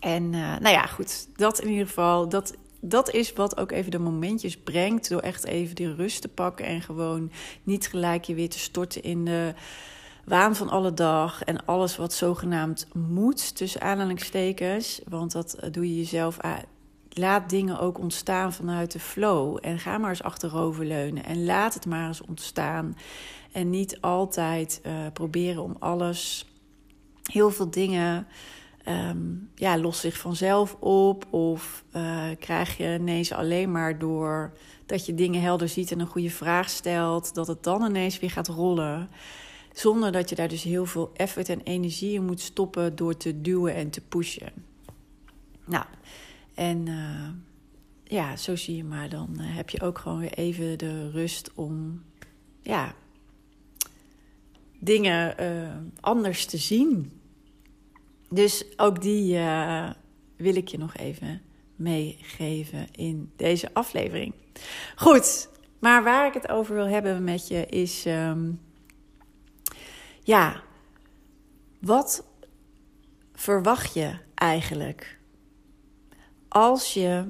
En 0.00 0.22
uh, 0.22 0.58
nou 0.58 0.74
ja, 0.74 0.82
goed, 0.86 1.28
dat 1.36 1.60
in 1.60 1.70
ieder 1.70 1.86
geval, 1.86 2.28
dat, 2.28 2.56
dat 2.80 3.10
is 3.10 3.32
wat 3.32 3.56
ook 3.56 3.72
even 3.72 3.90
de 3.90 3.98
momentjes 3.98 4.56
brengt. 4.56 5.08
Door 5.08 5.20
echt 5.20 5.44
even 5.44 5.74
die 5.74 5.94
rust 5.94 6.20
te 6.20 6.28
pakken 6.28 6.64
en 6.64 6.82
gewoon 6.82 7.32
niet 7.62 7.88
gelijk 7.88 8.24
je 8.24 8.34
weer 8.34 8.48
te 8.48 8.58
storten 8.58 9.02
in 9.02 9.24
de 9.24 9.54
waan 10.26 10.56
van 10.56 10.68
alle 10.68 10.94
dag 10.94 11.42
en 11.42 11.64
alles 11.64 11.96
wat 11.96 12.12
zogenaamd 12.12 12.86
moet, 12.92 13.56
tussen 13.56 13.80
aanhalingstekens. 13.80 15.00
Want 15.08 15.32
dat 15.32 15.58
doe 15.70 15.88
je 15.88 15.96
jezelf 15.96 16.38
laat 17.08 17.50
dingen 17.50 17.80
ook 17.80 17.98
ontstaan 17.98 18.52
vanuit 18.52 18.92
de 18.92 19.00
flow. 19.00 19.58
En 19.60 19.78
ga 19.78 19.98
maar 19.98 20.10
eens 20.10 20.22
achteroverleunen. 20.22 21.24
En 21.24 21.44
laat 21.44 21.74
het 21.74 21.86
maar 21.86 22.06
eens 22.06 22.24
ontstaan. 22.24 22.96
En 23.52 23.70
niet 23.70 24.00
altijd 24.00 24.80
uh, 24.86 24.92
proberen 25.12 25.62
om 25.62 25.76
alles, 25.78 26.46
heel 27.22 27.50
veel 27.50 27.70
dingen. 27.70 28.26
Um, 28.88 29.50
ja, 29.54 29.78
los 29.78 30.00
zich 30.00 30.18
vanzelf 30.18 30.76
op. 30.80 31.32
Of 31.32 31.84
uh, 31.96 32.22
krijg 32.38 32.76
je 32.76 32.94
ineens 32.94 33.32
alleen 33.32 33.72
maar 33.72 33.98
door 33.98 34.52
dat 34.86 35.06
je 35.06 35.14
dingen 35.14 35.40
helder 35.40 35.68
ziet 35.68 35.92
en 35.92 36.00
een 36.00 36.06
goede 36.06 36.30
vraag 36.30 36.70
stelt, 36.70 37.34
dat 37.34 37.46
het 37.46 37.62
dan 37.62 37.84
ineens 37.84 38.18
weer 38.18 38.30
gaat 38.30 38.48
rollen. 38.48 39.08
Zonder 39.74 40.12
dat 40.12 40.28
je 40.28 40.34
daar 40.34 40.48
dus 40.48 40.62
heel 40.62 40.86
veel 40.86 41.10
effort 41.14 41.48
en 41.48 41.60
energie 41.60 42.14
in 42.14 42.24
moet 42.24 42.40
stoppen 42.40 42.96
door 42.96 43.16
te 43.16 43.40
duwen 43.40 43.74
en 43.74 43.90
te 43.90 44.00
pushen. 44.00 44.52
Nou, 45.64 45.84
en 46.54 46.86
uh, 46.86 47.28
ja, 48.04 48.36
zo 48.36 48.56
zie 48.56 48.76
je 48.76 48.84
maar. 48.84 49.08
Dan 49.08 49.36
uh, 49.40 49.56
heb 49.56 49.70
je 49.70 49.80
ook 49.80 49.98
gewoon 49.98 50.18
weer 50.18 50.32
even 50.32 50.78
de 50.78 51.10
rust 51.10 51.50
om 51.54 52.02
ja, 52.62 52.94
dingen 54.78 55.42
uh, 55.42 55.76
anders 56.00 56.46
te 56.46 56.58
zien. 56.58 57.20
Dus 58.30 58.64
ook 58.76 59.02
die 59.02 59.38
wil 60.36 60.56
ik 60.56 60.68
je 60.68 60.78
nog 60.78 60.96
even 60.96 61.42
meegeven 61.76 62.86
in 62.92 63.32
deze 63.36 63.74
aflevering. 63.74 64.34
Goed, 64.96 65.48
maar 65.78 66.02
waar 66.02 66.26
ik 66.26 66.34
het 66.34 66.48
over 66.48 66.74
wil 66.74 66.88
hebben 66.88 67.24
met 67.24 67.48
je 67.48 67.66
is. 67.66 68.06
Um, 68.06 68.60
ja, 70.24 70.62
wat 71.80 72.24
verwacht 73.34 73.94
je 73.94 74.18
eigenlijk 74.34 75.18
als 76.48 76.94
je 76.94 77.24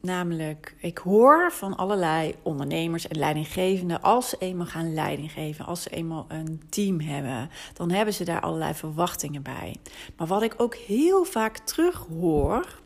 namelijk, 0.00 0.74
ik 0.78 0.98
hoor 0.98 1.52
van 1.52 1.76
allerlei 1.76 2.34
ondernemers 2.42 3.08
en 3.08 3.18
leidinggevenden, 3.18 4.02
als 4.02 4.28
ze 4.28 4.36
eenmaal 4.38 4.66
gaan 4.66 4.94
leiding 4.94 5.32
geven, 5.32 5.66
als 5.66 5.82
ze 5.82 5.90
eenmaal 5.90 6.24
een 6.28 6.62
team 6.68 7.00
hebben, 7.00 7.50
dan 7.74 7.90
hebben 7.90 8.14
ze 8.14 8.24
daar 8.24 8.40
allerlei 8.40 8.74
verwachtingen 8.74 9.42
bij. 9.42 9.76
Maar 10.16 10.26
wat 10.26 10.42
ik 10.42 10.54
ook 10.56 10.74
heel 10.74 11.24
vaak 11.24 11.58
terug 11.58 12.06
hoor. 12.20 12.81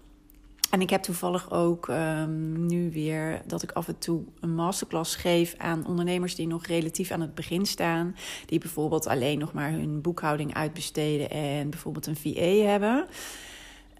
En 0.70 0.80
ik 0.80 0.90
heb 0.90 1.02
toevallig 1.02 1.50
ook 1.50 1.88
um, 1.88 2.66
nu 2.66 2.90
weer 2.90 3.42
dat 3.46 3.62
ik 3.62 3.73
af 3.73 3.88
en 3.88 3.99
toe 3.99 4.23
een 4.40 4.54
masterclass 4.54 5.16
geef 5.16 5.54
aan 5.56 5.87
ondernemers 5.87 6.35
die 6.35 6.46
nog 6.46 6.66
relatief 6.66 7.11
aan 7.11 7.20
het 7.20 7.35
begin 7.35 7.66
staan. 7.66 8.16
Die 8.46 8.58
bijvoorbeeld 8.58 9.06
alleen 9.06 9.38
nog 9.38 9.52
maar 9.52 9.70
hun 9.70 10.00
boekhouding 10.00 10.54
uitbesteden 10.54 11.30
en 11.30 11.70
bijvoorbeeld 11.70 12.06
een 12.06 12.16
VA 12.16 12.68
hebben. 12.70 13.06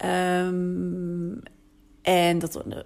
Um, 0.04 1.42
en 2.02 2.38
dat 2.38 2.56
eh, 2.56 2.78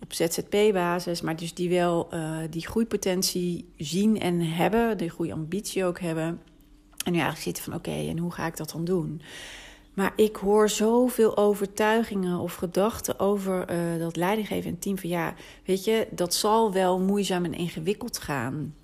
op 0.00 0.12
ZZP-basis, 0.12 1.20
maar 1.20 1.36
dus 1.36 1.54
die 1.54 1.68
wel 1.68 2.08
uh, 2.14 2.38
die 2.50 2.66
groeipotentie 2.66 3.68
zien 3.76 4.20
en 4.20 4.40
hebben, 4.40 4.98
de 4.98 5.08
groeiambitie 5.08 5.84
ook 5.84 6.00
hebben. 6.00 6.40
En 7.04 7.12
nu 7.12 7.18
eigenlijk 7.18 7.42
zitten 7.42 7.62
van 7.62 7.74
oké, 7.74 8.08
en 8.08 8.18
hoe 8.18 8.32
ga 8.32 8.46
ik 8.46 8.56
dat 8.56 8.70
dan 8.70 8.84
doen? 8.84 9.22
Maar 9.94 10.12
ik 10.16 10.36
hoor 10.36 10.68
zoveel 10.68 11.36
overtuigingen 11.36 12.38
of 12.38 12.54
gedachten 12.54 13.18
over 13.18 13.70
uh, 13.70 14.00
dat 14.00 14.16
leidinggeven 14.16 14.70
en 14.70 14.78
team. 14.78 14.98
Van 14.98 15.08
ja, 15.08 15.34
weet 15.64 15.84
je, 15.84 16.06
dat 16.10 16.34
zal 16.34 16.72
wel 16.72 16.98
moeizaam 16.98 17.44
en 17.44 17.54
ingewikkeld 17.54 18.18
gaan. 18.18 18.74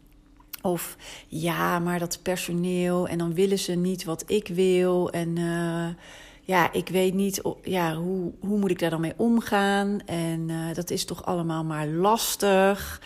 Of 0.62 0.96
ja, 1.28 1.78
maar 1.78 1.98
dat 1.98 2.20
personeel 2.22 3.08
en 3.08 3.18
dan 3.18 3.34
willen 3.34 3.58
ze 3.58 3.74
niet 3.74 4.04
wat 4.04 4.24
ik 4.26 4.48
wil. 4.48 5.10
En 5.10 5.36
uh, 5.36 5.86
ja, 6.42 6.72
ik 6.72 6.88
weet 6.88 7.14
niet 7.14 7.42
ja, 7.62 7.94
hoe, 7.94 8.32
hoe 8.40 8.58
moet 8.58 8.70
ik 8.70 8.78
daar 8.78 8.90
dan 8.90 9.00
mee 9.00 9.14
omgaan. 9.16 10.00
En 10.06 10.48
uh, 10.48 10.74
dat 10.74 10.90
is 10.90 11.04
toch 11.04 11.24
allemaal 11.24 11.64
maar 11.64 11.86
lastig. 11.86 13.02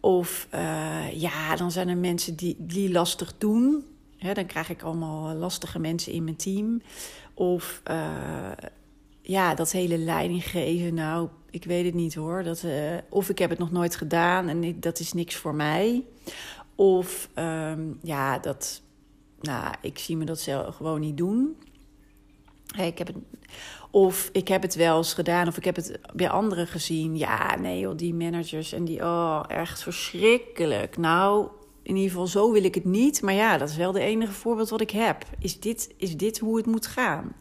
Of 0.00 0.48
ja, 1.12 1.56
dan 1.56 1.70
zijn 1.70 1.88
er 1.88 1.96
mensen 1.96 2.36
die, 2.36 2.56
die 2.58 2.90
lastig 2.90 3.34
doen. 3.38 3.84
dan 4.32 4.46
krijg 4.46 4.70
ik 4.70 4.82
allemaal 4.82 5.34
lastige 5.34 5.78
mensen 5.78 6.12
in 6.12 6.24
mijn 6.24 6.36
team. 6.36 6.80
Of 7.34 7.82
uh, 7.90 8.50
ja, 9.22 9.54
dat 9.54 9.72
hele 9.72 9.98
leiding 9.98 10.44
geven. 10.44 10.94
Nou, 10.94 11.28
ik 11.50 11.64
weet 11.64 11.84
het 11.84 11.94
niet 11.94 12.14
hoor. 12.14 12.42
Dat, 12.42 12.62
uh, 12.62 12.72
of 13.08 13.28
ik 13.28 13.38
heb 13.38 13.50
het 13.50 13.58
nog 13.58 13.70
nooit 13.70 13.96
gedaan 13.96 14.48
en 14.48 14.80
dat 14.80 14.98
is 14.98 15.12
niks 15.12 15.36
voor 15.36 15.54
mij. 15.54 16.04
Of 16.74 17.28
um, 17.34 17.98
ja, 18.02 18.38
dat, 18.38 18.82
nou, 19.40 19.74
ik 19.80 19.98
zie 19.98 20.16
me 20.16 20.24
dat 20.24 20.40
zelf 20.40 20.76
gewoon 20.76 21.00
niet 21.00 21.16
doen. 21.16 21.56
Ik 22.78 22.98
heb 22.98 23.06
het, 23.06 23.16
of 23.90 24.28
ik 24.32 24.48
heb 24.48 24.62
het 24.62 24.74
wel 24.74 24.96
eens 24.96 25.14
gedaan, 25.14 25.48
of 25.48 25.56
ik 25.56 25.64
heb 25.64 25.76
het 25.76 25.98
bij 26.12 26.30
anderen 26.30 26.66
gezien. 26.66 27.16
Ja, 27.16 27.56
nee 27.56 27.78
joh, 27.78 27.96
die 27.96 28.14
managers 28.14 28.72
en 28.72 28.84
die, 28.84 29.00
oh, 29.00 29.42
echt 29.48 29.82
verschrikkelijk. 29.82 30.96
Nou, 30.96 31.48
in 31.84 31.94
ieder 31.94 32.10
geval 32.10 32.26
zo 32.26 32.52
wil 32.52 32.64
ik 32.64 32.74
het 32.74 32.84
niet. 32.84 33.22
Maar 33.22 33.34
ja, 33.34 33.58
dat 33.58 33.68
is 33.68 33.76
wel 33.76 33.92
de 33.92 34.00
enige 34.00 34.32
voorbeeld 34.32 34.68
wat 34.68 34.80
ik 34.80 34.90
heb. 34.90 35.24
Is 35.38 35.60
dit, 35.60 35.94
is 35.96 36.16
dit 36.16 36.38
hoe 36.38 36.56
het 36.56 36.66
moet 36.66 36.86
gaan? 36.86 37.32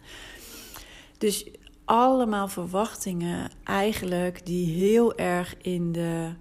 Dus 1.17 1.47
allemaal 1.85 2.47
verwachtingen 2.47 3.51
eigenlijk 3.63 4.45
die 4.45 4.73
heel 4.73 5.15
erg 5.15 5.57
in 5.62 5.91
de, 5.91 6.33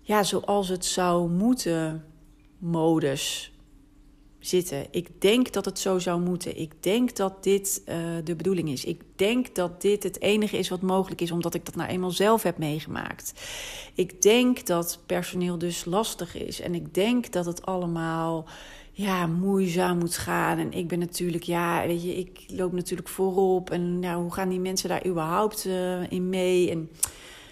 ja, 0.00 0.22
zoals 0.22 0.68
het 0.68 0.84
zou 0.84 1.30
moeten 1.30 2.04
modus 2.58 3.53
zitten. 4.46 4.86
Ik 4.90 5.20
denk 5.20 5.52
dat 5.52 5.64
het 5.64 5.78
zo 5.78 5.98
zou 5.98 6.20
moeten. 6.20 6.60
Ik 6.60 6.72
denk 6.80 7.16
dat 7.16 7.42
dit 7.42 7.82
uh, 7.88 7.96
de 8.24 8.36
bedoeling 8.36 8.68
is. 8.68 8.84
Ik 8.84 9.00
denk 9.16 9.54
dat 9.54 9.80
dit 9.80 10.02
het 10.02 10.20
enige 10.20 10.56
is 10.56 10.68
wat 10.68 10.80
mogelijk 10.80 11.20
is, 11.20 11.30
omdat 11.30 11.54
ik 11.54 11.64
dat 11.64 11.74
nou 11.76 11.90
eenmaal 11.90 12.10
zelf 12.10 12.42
heb 12.42 12.58
meegemaakt. 12.58 13.32
Ik 13.94 14.22
denk 14.22 14.66
dat 14.66 14.98
personeel 15.06 15.58
dus 15.58 15.84
lastig 15.84 16.36
is. 16.36 16.60
En 16.60 16.74
ik 16.74 16.94
denk 16.94 17.32
dat 17.32 17.46
het 17.46 17.66
allemaal 17.66 18.44
ja, 18.92 19.26
moeizaam 19.26 19.98
moet 19.98 20.16
gaan. 20.16 20.58
En 20.58 20.72
ik 20.72 20.88
ben 20.88 20.98
natuurlijk, 20.98 21.44
ja, 21.44 21.86
weet 21.86 22.02
je, 22.02 22.16
ik 22.16 22.44
loop 22.46 22.72
natuurlijk 22.72 23.08
voorop. 23.08 23.70
En 23.70 23.98
nou, 23.98 24.22
hoe 24.22 24.32
gaan 24.32 24.48
die 24.48 24.60
mensen 24.60 24.88
daar 24.88 25.06
überhaupt 25.06 25.64
uh, 25.64 26.10
in 26.10 26.28
mee? 26.28 26.70
En 26.70 26.90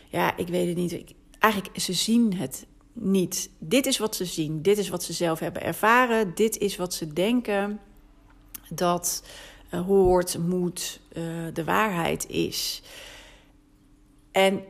ja, 0.09 0.37
ik 0.37 0.49
weet 0.49 0.67
het 0.69 0.77
niet. 0.77 0.93
Ik, 0.93 1.11
eigenlijk, 1.39 1.81
ze 1.81 1.93
zien 1.93 2.35
het 2.35 2.67
niet. 2.93 3.51
Dit 3.59 3.87
is 3.87 3.99
wat 3.99 4.17
ze 4.17 4.25
zien. 4.25 4.63
Dit 4.63 4.79
is 4.79 4.89
wat 4.89 5.03
ze 5.03 5.13
zelf 5.13 5.39
hebben 5.39 5.63
ervaren. 5.63 6.35
Dit 6.35 6.59
is 6.59 6.77
wat 6.77 6.95
ze 6.95 7.13
denken 7.13 7.81
dat 8.69 9.23
uh, 9.75 9.87
hoort, 9.87 10.39
moet, 10.39 11.01
uh, 11.13 11.25
de 11.53 11.65
waarheid 11.65 12.29
is. 12.29 12.83
En 14.31 14.65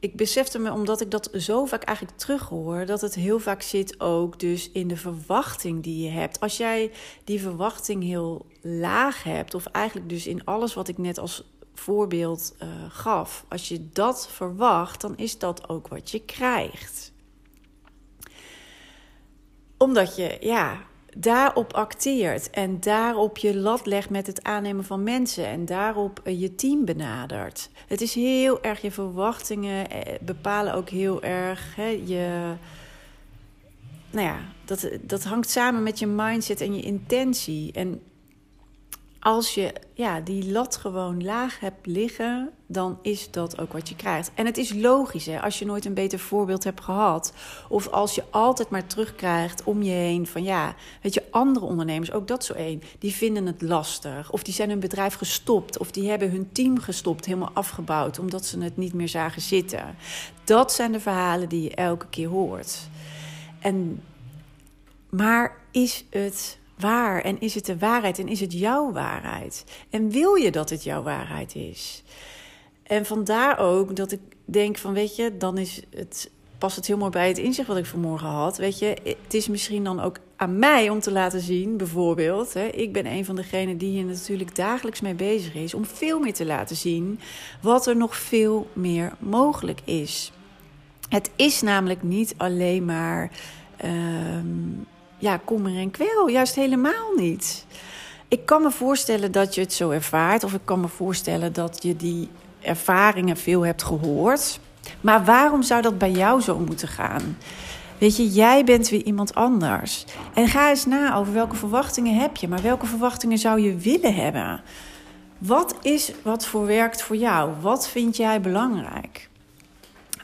ik 0.00 0.16
besefte 0.16 0.58
me, 0.58 0.72
omdat 0.72 1.00
ik 1.00 1.10
dat 1.10 1.30
zo 1.34 1.64
vaak 1.64 1.82
eigenlijk 1.82 2.18
terughoor, 2.18 2.86
dat 2.86 3.00
het 3.00 3.14
heel 3.14 3.38
vaak 3.38 3.62
zit 3.62 4.00
ook 4.00 4.40
dus 4.40 4.70
in 4.70 4.88
de 4.88 4.96
verwachting 4.96 5.82
die 5.82 6.04
je 6.04 6.10
hebt. 6.10 6.40
Als 6.40 6.56
jij 6.56 6.90
die 7.24 7.40
verwachting 7.40 8.02
heel 8.02 8.46
laag 8.60 9.22
hebt, 9.22 9.54
of 9.54 9.66
eigenlijk 9.66 10.08
dus 10.08 10.26
in 10.26 10.44
alles 10.44 10.74
wat 10.74 10.88
ik 10.88 10.98
net 10.98 11.18
als 11.18 11.44
voorbeeld 11.80 12.54
uh, 12.62 12.68
gaf, 12.88 13.44
als 13.48 13.68
je 13.68 13.88
dat 13.92 14.28
verwacht, 14.28 15.00
dan 15.00 15.16
is 15.16 15.38
dat 15.38 15.68
ook 15.68 15.88
wat 15.88 16.10
je 16.10 16.24
krijgt. 16.24 17.12
Omdat 19.76 20.16
je, 20.16 20.36
ja, 20.40 20.78
daarop 21.16 21.72
acteert 21.72 22.50
en 22.50 22.80
daarop 22.80 23.38
je 23.38 23.56
lat 23.56 23.86
legt 23.86 24.10
met 24.10 24.26
het 24.26 24.42
aannemen 24.42 24.84
van 24.84 25.02
mensen 25.02 25.46
en 25.46 25.64
daarop 25.64 26.20
eh, 26.24 26.40
je 26.40 26.54
team 26.54 26.84
benadert. 26.84 27.70
Het 27.86 28.00
is 28.00 28.14
heel 28.14 28.62
erg 28.62 28.80
je 28.80 28.90
verwachtingen 28.90 29.90
eh, 29.90 30.14
bepalen 30.20 30.74
ook 30.74 30.88
heel 30.88 31.22
erg 31.22 31.76
hè, 31.76 31.88
je. 32.04 32.54
Nou 34.10 34.26
ja, 34.26 34.38
dat, 34.64 34.88
dat 35.00 35.24
hangt 35.24 35.50
samen 35.50 35.82
met 35.82 35.98
je 35.98 36.06
mindset 36.06 36.60
en 36.60 36.74
je 36.74 36.82
intentie. 36.82 37.72
En 37.72 38.02
als 39.20 39.54
je 39.54 39.72
ja, 39.94 40.20
die 40.20 40.52
lat 40.52 40.76
gewoon 40.76 41.24
laag 41.24 41.60
hebt 41.60 41.86
liggen, 41.86 42.50
dan 42.66 42.98
is 43.02 43.30
dat 43.30 43.60
ook 43.60 43.72
wat 43.72 43.88
je 43.88 43.96
krijgt. 43.96 44.30
En 44.34 44.46
het 44.46 44.58
is 44.58 44.74
logisch, 44.74 45.26
hè, 45.26 45.40
als 45.40 45.58
je 45.58 45.64
nooit 45.64 45.84
een 45.84 45.94
beter 45.94 46.18
voorbeeld 46.18 46.64
hebt 46.64 46.80
gehad. 46.80 47.32
Of 47.68 47.88
als 47.88 48.14
je 48.14 48.24
altijd 48.30 48.70
maar 48.70 48.86
terugkrijgt 48.86 49.64
om 49.64 49.82
je 49.82 49.90
heen 49.90 50.26
van 50.26 50.42
ja, 50.42 50.74
weet 51.02 51.14
je, 51.14 51.22
andere 51.30 51.66
ondernemers, 51.66 52.12
ook 52.12 52.28
dat 52.28 52.44
zo 52.44 52.52
één, 52.52 52.82
die 52.98 53.14
vinden 53.14 53.46
het 53.46 53.62
lastig. 53.62 54.30
Of 54.30 54.42
die 54.42 54.54
zijn 54.54 54.68
hun 54.68 54.80
bedrijf 54.80 55.14
gestopt. 55.14 55.78
Of 55.78 55.90
die 55.90 56.08
hebben 56.08 56.30
hun 56.30 56.48
team 56.52 56.78
gestopt, 56.78 57.26
helemaal 57.26 57.50
afgebouwd, 57.52 58.18
omdat 58.18 58.44
ze 58.44 58.58
het 58.58 58.76
niet 58.76 58.94
meer 58.94 59.08
zagen 59.08 59.42
zitten. 59.42 59.96
Dat 60.44 60.72
zijn 60.72 60.92
de 60.92 61.00
verhalen 61.00 61.48
die 61.48 61.62
je 61.62 61.74
elke 61.74 62.06
keer 62.10 62.28
hoort. 62.28 62.78
En, 63.58 64.02
maar 65.10 65.56
is 65.70 66.04
het 66.10 66.58
waar 66.80 67.22
en 67.22 67.40
is 67.40 67.54
het 67.54 67.66
de 67.66 67.78
waarheid 67.78 68.18
en 68.18 68.28
is 68.28 68.40
het 68.40 68.52
jouw 68.52 68.92
waarheid? 68.92 69.64
En 69.90 70.10
wil 70.10 70.34
je 70.34 70.50
dat 70.50 70.70
het 70.70 70.84
jouw 70.84 71.02
waarheid 71.02 71.54
is? 71.54 72.02
En 72.82 73.06
vandaar 73.06 73.58
ook 73.58 73.96
dat 73.96 74.12
ik 74.12 74.20
denk 74.44 74.78
van 74.78 74.92
weet 74.92 75.16
je, 75.16 75.36
dan 75.36 75.58
is 75.58 75.82
het 75.90 76.30
past 76.60 76.76
het 76.76 76.86
heel 76.86 76.96
mooi 76.96 77.10
bij 77.10 77.28
het 77.28 77.38
inzicht 77.38 77.68
wat 77.68 77.76
ik 77.76 77.86
vanmorgen 77.86 78.28
had. 78.28 78.56
Weet 78.56 78.78
je, 78.78 78.96
het 79.22 79.34
is 79.34 79.48
misschien 79.48 79.84
dan 79.84 80.00
ook 80.00 80.18
aan 80.36 80.58
mij 80.58 80.88
om 80.88 81.00
te 81.00 81.12
laten 81.12 81.40
zien, 81.40 81.76
bijvoorbeeld. 81.76 82.54
Hè, 82.54 82.66
ik 82.66 82.92
ben 82.92 83.06
een 83.06 83.24
van 83.24 83.36
degenen 83.36 83.78
die 83.78 83.90
hier 83.90 84.04
natuurlijk 84.04 84.56
dagelijks 84.56 85.00
mee 85.00 85.14
bezig 85.14 85.54
is. 85.54 85.74
Om 85.74 85.84
veel 85.84 86.20
meer 86.20 86.34
te 86.34 86.46
laten 86.46 86.76
zien 86.76 87.20
wat 87.62 87.86
er 87.86 87.96
nog 87.96 88.16
veel 88.16 88.68
meer 88.72 89.12
mogelijk 89.18 89.80
is. 89.84 90.32
Het 91.08 91.30
is 91.36 91.60
namelijk 91.60 92.02
niet 92.02 92.34
alleen 92.36 92.84
maar. 92.84 93.30
Uh, 93.84 93.90
ja, 95.20 95.40
kommer 95.44 95.76
en 95.76 95.90
kwel. 95.90 96.28
Juist 96.28 96.54
helemaal 96.54 97.14
niet. 97.16 97.66
Ik 98.28 98.46
kan 98.46 98.62
me 98.62 98.70
voorstellen 98.70 99.32
dat 99.32 99.54
je 99.54 99.60
het 99.60 99.72
zo 99.72 99.90
ervaart, 99.90 100.44
of 100.44 100.52
ik 100.52 100.60
kan 100.64 100.80
me 100.80 100.88
voorstellen 100.88 101.52
dat 101.52 101.82
je 101.82 101.96
die 101.96 102.28
ervaringen 102.60 103.36
veel 103.36 103.66
hebt 103.66 103.82
gehoord. 103.82 104.60
Maar 105.00 105.24
waarom 105.24 105.62
zou 105.62 105.82
dat 105.82 105.98
bij 105.98 106.10
jou 106.10 106.40
zo 106.40 106.58
moeten 106.58 106.88
gaan? 106.88 107.36
Weet 107.98 108.16
je, 108.16 108.28
jij 108.28 108.64
bent 108.64 108.88
weer 108.88 109.04
iemand 109.04 109.34
anders. 109.34 110.04
En 110.34 110.48
ga 110.48 110.68
eens 110.68 110.86
na 110.86 111.16
over 111.16 111.32
welke 111.32 111.56
verwachtingen 111.56 112.20
heb 112.20 112.36
je, 112.36 112.48
maar 112.48 112.62
welke 112.62 112.86
verwachtingen 112.86 113.38
zou 113.38 113.60
je 113.60 113.76
willen 113.76 114.14
hebben? 114.14 114.60
Wat 115.38 115.74
is 115.82 116.12
wat 116.22 116.46
voor 116.46 116.66
werkt 116.66 117.02
voor 117.02 117.16
jou? 117.16 117.52
Wat 117.60 117.88
vind 117.88 118.16
jij 118.16 118.40
belangrijk? 118.40 119.28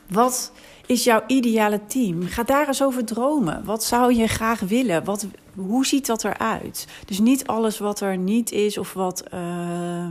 Wat 0.09 0.53
is 0.87 1.05
jouw 1.05 1.23
ideale 1.26 1.87
team? 1.87 2.23
Ga 2.23 2.43
daar 2.43 2.66
eens 2.66 2.83
over 2.83 3.05
dromen. 3.05 3.64
Wat 3.64 3.85
zou 3.85 4.14
je 4.14 4.26
graag 4.26 4.61
willen? 4.61 5.05
Wat, 5.05 5.26
hoe 5.55 5.87
ziet 5.87 6.07
dat 6.07 6.25
eruit? 6.25 6.87
Dus 7.07 7.19
niet 7.19 7.47
alles 7.47 7.78
wat 7.78 8.00
er 8.00 8.16
niet 8.16 8.52
is 8.52 8.78
of 8.78 8.93
wat 8.93 9.25
uh, 9.35 10.09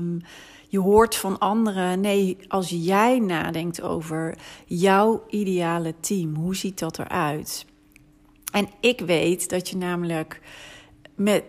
je 0.67 0.79
hoort 0.79 1.15
van 1.15 1.39
anderen. 1.39 2.01
Nee, 2.01 2.37
als 2.47 2.69
jij 2.69 3.19
nadenkt 3.19 3.81
over 3.81 4.37
jouw 4.65 5.23
ideale 5.29 5.93
team, 5.99 6.35
hoe 6.35 6.55
ziet 6.55 6.79
dat 6.79 6.99
eruit? 6.99 7.65
En 8.51 8.69
ik 8.79 8.99
weet 8.99 9.49
dat 9.49 9.69
je 9.69 9.77
namelijk 9.77 10.41
met 11.15 11.43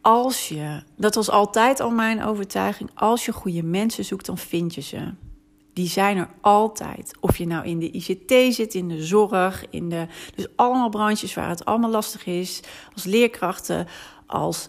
als 0.00 0.48
je, 0.48 0.82
dat 0.96 1.14
was 1.14 1.30
altijd 1.30 1.80
al 1.80 1.90
mijn 1.90 2.24
overtuiging, 2.24 2.90
als 2.94 3.24
je 3.24 3.32
goede 3.32 3.62
mensen 3.62 4.04
zoekt, 4.04 4.26
dan 4.26 4.38
vind 4.38 4.74
je 4.74 4.80
ze. 4.80 5.12
Die 5.74 5.88
zijn 5.88 6.16
er 6.16 6.28
altijd. 6.40 7.12
Of 7.20 7.36
je 7.36 7.46
nou 7.46 7.66
in 7.66 7.78
de 7.78 7.90
ICT 7.90 8.54
zit, 8.54 8.74
in 8.74 8.88
de 8.88 9.04
zorg, 9.04 9.64
in 9.70 9.88
de. 9.88 10.06
Dus 10.34 10.46
allemaal 10.56 10.88
branches 10.88 11.34
waar 11.34 11.48
het 11.48 11.64
allemaal 11.64 11.90
lastig 11.90 12.26
is. 12.26 12.60
Als 12.94 13.04
leerkrachten, 13.04 13.86
als. 14.26 14.68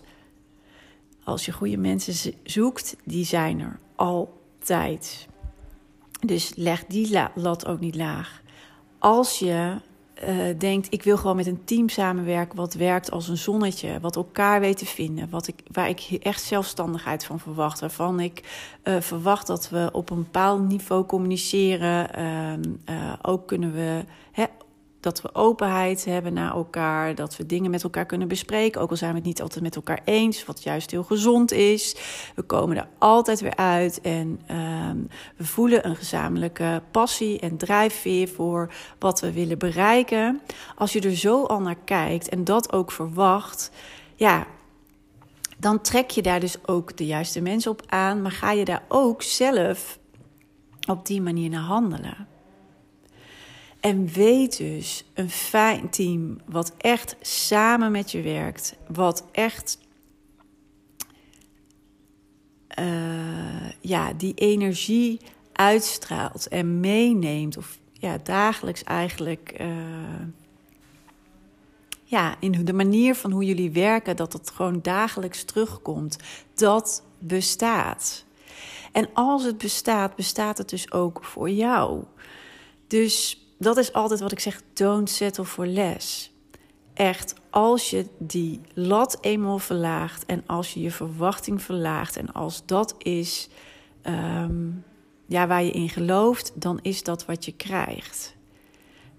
Als 1.24 1.46
je 1.46 1.52
goede 1.52 1.78
mensen 1.78 2.34
zoekt, 2.44 2.96
die 3.04 3.26
zijn 3.26 3.60
er 3.60 3.80
altijd. 3.96 5.28
Dus 6.20 6.52
leg 6.56 6.86
die 6.86 7.20
lat 7.36 7.66
ook 7.66 7.80
niet 7.80 7.96
laag. 7.96 8.42
Als 9.00 9.40
je 9.40 9.76
uh, 10.24 10.60
denkt, 10.60 10.88
ik 10.94 11.04
wil 11.04 11.18
gewoon 11.18 11.36
met 11.36 11.48
een 11.48 11.64
team 11.64 11.90
samenwerken 11.90 12.58
wat 12.58 12.74
werkt 12.74 13.12
als 13.12 13.28
een 13.28 13.38
zonnetje, 13.38 14.00
wat 14.00 14.16
elkaar 14.16 14.60
weet 14.60 14.78
te 14.78 14.86
vinden, 14.86 15.30
wat 15.30 15.48
ik, 15.48 15.56
waar 15.72 15.90
ik 15.90 16.18
echt 16.22 16.44
zelfstandigheid 16.44 17.26
van 17.26 17.40
verwacht, 17.40 17.80
waarvan 17.80 18.20
ik 18.20 18.68
uh, 18.84 18.96
verwacht 19.00 19.48
dat 19.48 19.70
we 19.70 19.90
op 19.92 20.10
een 20.10 20.24
bepaald 20.24 20.68
niveau 20.68 21.06
communiceren. 21.06 22.10
Uh, 22.90 23.14
ook 23.22 23.48
kunnen 23.48 23.74
we 23.74 24.04
dat 25.06 25.22
we 25.22 25.36
openheid 25.36 26.06
hebben 26.06 26.34
naar 26.34 26.54
elkaar, 26.54 27.16
dat 27.16 27.38
we 27.38 27.46
dingen 27.46 27.72
met 27.72 27.84
elkaar 27.84 28.06
kunnen 28.06 28.28
bespreken, 28.28 28.82
ook 28.82 28.90
al 28.90 28.96
zijn 28.96 29.12
we 29.12 29.18
het 29.18 29.26
niet 29.26 29.42
altijd 29.42 29.64
met 29.64 29.76
elkaar 29.76 30.02
eens, 30.06 30.46
wat 30.46 30.64
juist 30.64 30.92
heel 30.92 31.04
gezond 31.04 31.52
is. 31.52 31.96
We 32.36 32.42
komen 32.42 32.78
er 32.78 32.88
altijd 32.98 33.40
weer 33.40 33.56
uit 33.56 34.02
en 34.02 34.42
um, 34.52 35.08
we 35.36 35.46
voelen 35.46 35.88
een 35.88 35.96
gezamenlijke 35.96 36.82
passie 36.92 37.40
en 37.40 37.58
drijfveer 37.58 38.28
voor 38.28 38.74
wat 39.00 39.20
we 39.20 39.34
willen 39.34 39.58
bereiken. 39.58 40.42
Als 40.76 40.94
je 40.94 41.02
er 41.02 41.16
zo 41.16 41.44
al 41.44 41.60
naar 41.60 41.80
kijkt 41.86 42.30
en 42.30 42.44
dat 42.44 42.74
ook 42.74 42.92
verwacht, 42.92 43.72
ja, 44.16 44.48
dan 45.58 45.82
trek 45.82 46.10
je 46.10 46.22
daar 46.22 46.40
dus 46.40 46.68
ook 46.68 46.98
de 46.98 47.06
juiste 47.06 47.42
mensen 47.42 47.72
op 47.72 47.82
aan, 47.88 48.22
maar 48.22 48.32
ga 48.32 48.52
je 48.52 48.66
daar 48.66 48.84
ook 48.88 49.22
zelf 49.22 50.00
op 50.88 51.06
die 51.06 51.22
manier 51.22 51.50
naar 51.50 51.62
handelen. 51.62 52.35
En 53.86 54.08
weet 54.08 54.58
dus, 54.58 55.06
een 55.14 55.30
fijn 55.30 55.90
team 55.90 56.38
wat 56.46 56.74
echt 56.78 57.16
samen 57.22 57.92
met 57.92 58.12
je 58.12 58.22
werkt, 58.22 58.76
wat 58.88 59.26
echt 59.32 59.80
uh, 62.80 63.70
ja, 63.82 64.14
die 64.14 64.34
energie 64.34 65.20
uitstraalt 65.52 66.48
en 66.48 66.80
meeneemt, 66.80 67.58
of 67.58 67.78
ja, 67.94 68.18
dagelijks 68.24 68.84
eigenlijk, 68.84 69.56
uh, 69.62 69.68
ja, 72.04 72.36
in 72.40 72.66
de 72.66 72.74
manier 72.74 73.16
van 73.16 73.32
hoe 73.32 73.44
jullie 73.44 73.72
werken, 73.72 74.16
dat 74.16 74.34
het 74.34 74.50
gewoon 74.50 74.80
dagelijks 74.82 75.44
terugkomt, 75.44 76.18
dat 76.54 77.04
bestaat. 77.20 78.26
En 78.92 79.10
als 79.14 79.44
het 79.44 79.58
bestaat, 79.58 80.16
bestaat 80.16 80.58
het 80.58 80.70
dus 80.70 80.92
ook 80.92 81.24
voor 81.24 81.50
jou. 81.50 82.04
Dus 82.88 83.40
dat 83.58 83.78
is 83.78 83.94
altijd 83.94 84.20
wat 84.20 84.32
ik 84.32 84.40
zeg: 84.40 84.62
don't 84.74 85.10
settle 85.10 85.46
for 85.46 85.68
less. 85.68 86.34
Echt, 86.94 87.34
als 87.50 87.90
je 87.90 88.06
die 88.18 88.62
lat 88.74 89.18
eenmaal 89.22 89.60
verlaagt 89.60 90.26
en 90.26 90.44
als 90.46 90.74
je 90.74 90.82
je 90.82 90.92
verwachting 90.92 91.62
verlaagt 91.62 92.18
en 92.18 92.34
als 92.34 92.66
dat 92.66 92.96
is 92.98 93.50
um, 94.04 94.84
ja, 95.26 95.48
waar 95.48 95.64
je 95.64 95.72
in 95.72 95.90
gelooft, 95.90 96.52
dan 96.56 96.80
is 96.82 97.04
dat 97.04 97.26
wat 97.26 97.46
je 97.46 97.52
krijgt. 97.52 98.36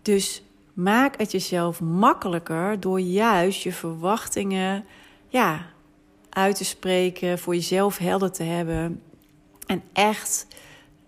Dus 0.02 0.42
maak 0.72 1.18
het 1.18 1.32
jezelf 1.32 1.80
makkelijker 1.80 2.80
door 2.80 3.00
juist 3.00 3.62
je 3.62 3.72
verwachtingen 3.72 4.84
ja, 5.28 5.66
uit 6.30 6.56
te 6.56 6.64
spreken, 6.64 7.38
voor 7.38 7.54
jezelf 7.54 7.98
helder 7.98 8.32
te 8.32 8.42
hebben 8.42 9.02
en 9.66 9.82
echt 9.92 10.46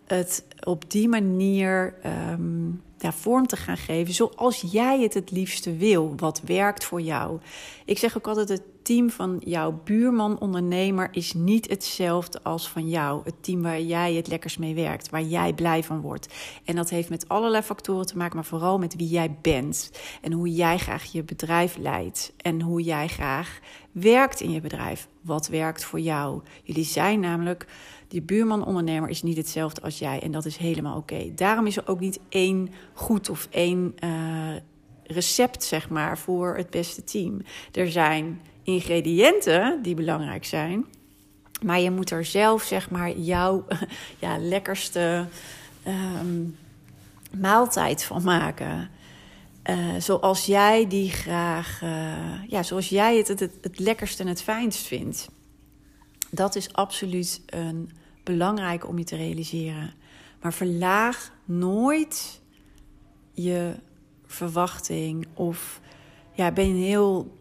het 0.07 0.45
op 0.63 0.91
die 0.91 1.09
manier 1.09 1.95
um, 2.31 2.83
ja, 2.99 3.13
vorm 3.13 3.47
te 3.47 3.57
gaan 3.57 3.77
geven 3.77 4.15
zoals 4.15 4.65
jij 4.71 5.01
het 5.01 5.15
het 5.15 5.31
liefste 5.31 5.77
wil, 5.77 6.13
wat 6.17 6.41
werkt 6.45 6.85
voor 6.85 7.01
jou. 7.01 7.41
Ik 7.85 7.99
zeg 7.99 8.17
ook 8.17 8.27
altijd, 8.27 8.49
het 8.49 8.63
team 8.83 9.11
van 9.11 9.41
jouw 9.45 9.81
buurman 9.85 10.39
ondernemer 10.41 11.09
is 11.11 11.33
niet 11.33 11.69
hetzelfde 11.69 12.43
als 12.43 12.69
van 12.69 12.89
jou. 12.89 13.21
Het 13.25 13.35
team 13.41 13.63
waar 13.63 13.81
jij 13.81 14.15
het 14.15 14.29
lekkers 14.29 14.57
mee 14.57 14.75
werkt, 14.75 15.11
waar 15.11 15.23
jij 15.23 15.53
blij 15.53 15.83
van 15.83 16.01
wordt. 16.01 16.35
En 16.65 16.77
dat 16.77 16.91
heeft 16.91 17.09
met 17.09 17.29
allerlei 17.29 17.63
factoren 17.63 18.07
te 18.07 18.17
maken, 18.17 18.37
maar 18.37 18.45
vooral 18.45 18.79
met 18.79 18.97
wie 18.97 19.09
jij 19.09 19.37
bent. 19.43 19.91
En 20.23 20.33
hoe 20.33 20.53
jij 20.53 20.79
graag 20.79 21.05
je 21.05 21.23
bedrijf 21.23 21.77
leidt. 21.77 22.33
En 22.37 22.61
hoe 22.61 22.83
jij 22.83 23.09
graag 23.09 23.59
werkt 23.93 24.41
in 24.41 24.51
je 24.51 24.61
bedrijf. 24.61 25.09
Wat 25.21 25.49
werkt 25.49 25.85
voor 25.85 26.01
jou? 26.01 26.43
Jullie 26.63 26.85
zijn 26.85 27.21
namelijk 27.21 27.67
die 28.09 28.23
buurman-ondernemer 28.23 29.09
is 29.09 29.23
niet 29.23 29.37
hetzelfde 29.37 29.81
als 29.81 29.99
jij 29.99 30.21
en 30.23 30.31
dat 30.31 30.45
is 30.45 30.57
helemaal 30.57 30.97
oké. 30.97 31.35
Daarom 31.35 31.67
is 31.67 31.77
er 31.77 31.89
ook 31.89 32.01
niet 32.01 32.21
één 32.29 32.71
goed 32.93 33.29
of 33.31 33.49
één 33.51 33.95
uh, 34.05 34.11
recept, 35.05 35.65
zeg 35.65 35.89
maar, 35.89 36.19
voor 36.19 36.57
het 36.57 36.71
beste 36.71 37.05
team. 37.05 37.43
Er 37.73 37.91
zijn 37.91 38.41
ingrediënten 38.63 39.83
die 39.83 39.95
belangrijk 39.95 40.45
zijn, 40.45 40.87
maar 41.63 41.81
je 41.81 41.91
moet 41.91 42.11
er 42.11 42.25
zelf, 42.25 42.63
zeg 42.63 42.91
maar, 42.91 43.19
jouw 43.19 43.65
ja, 44.19 44.39
lekkerste 44.39 45.27
um, 45.87 46.57
maaltijd 47.39 48.05
van 48.05 48.23
maken. 48.23 48.91
Uh, 49.71 49.77
zoals 49.99 50.47
jij 50.47 50.87
die 50.87 51.11
graag, 51.11 51.83
uh, 51.83 52.49
ja, 52.49 52.63
zoals 52.63 52.89
jij 52.89 53.17
het, 53.17 53.29
het, 53.29 53.41
het 53.61 53.79
lekkerst 53.79 54.21
en 54.21 54.27
het 54.27 54.43
fijnst 54.43 54.87
vindt. 54.87 55.29
Dat 56.31 56.57
is 56.57 56.73
absoluut 56.73 57.43
een 57.47 57.91
belangrijk 58.25 58.89
om 58.89 58.99
je 58.99 59.05
te 59.05 59.17
realiseren. 59.17 59.95
Maar 60.41 60.53
verlaag 60.53 61.33
nooit 61.45 62.41
je 63.33 63.75
verwachting 64.27 65.27
of 65.35 65.81
ja, 66.33 66.53
ben 66.53 66.75
heel 66.75 67.37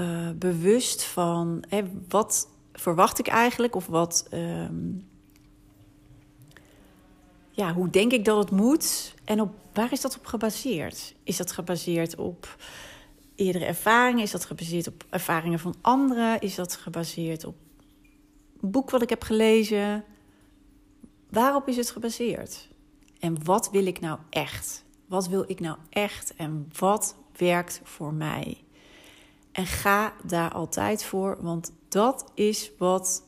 uh, 0.00 0.30
bewust 0.30 1.04
van 1.04 1.64
hè, 1.68 1.82
wat 2.08 2.48
verwacht 2.72 3.18
ik 3.18 3.26
eigenlijk 3.26 3.74
of 3.74 3.86
wat, 3.86 4.28
um, 4.32 5.08
ja, 7.50 7.72
hoe 7.72 7.90
denk 7.90 8.12
ik 8.12 8.24
dat 8.24 8.38
het 8.38 8.50
moet 8.50 9.14
en 9.24 9.40
op 9.40 9.54
waar 9.72 9.92
is 9.92 10.00
dat 10.00 10.16
op 10.16 10.26
gebaseerd? 10.26 11.14
Is 11.22 11.36
dat 11.36 11.52
gebaseerd 11.52 12.16
op 12.16 12.56
eerdere 13.34 13.64
ervaringen? 13.64 14.22
Is 14.22 14.30
dat 14.30 14.44
gebaseerd 14.44 14.88
op 14.88 15.04
ervaringen 15.10 15.58
van 15.58 15.74
anderen? 15.80 16.40
Is 16.40 16.54
dat 16.54 16.76
gebaseerd 16.76 17.44
op 17.44 17.54
boek 18.70 18.90
wat 18.90 19.02
ik 19.02 19.08
heb 19.08 19.22
gelezen? 19.22 20.04
Waarop 21.30 21.68
is 21.68 21.76
het 21.76 21.90
gebaseerd? 21.90 22.68
En 23.18 23.44
wat 23.44 23.70
wil 23.70 23.86
ik 23.86 24.00
nou 24.00 24.18
echt? 24.30 24.84
Wat 25.06 25.28
wil 25.28 25.44
ik 25.46 25.60
nou 25.60 25.76
echt 25.90 26.34
en 26.34 26.68
wat 26.78 27.16
werkt 27.36 27.80
voor 27.84 28.14
mij? 28.14 28.64
En 29.52 29.66
ga 29.66 30.12
daar 30.24 30.52
altijd 30.52 31.04
voor, 31.04 31.38
want 31.40 31.72
dat 31.88 32.30
is 32.34 32.70
wat 32.78 33.24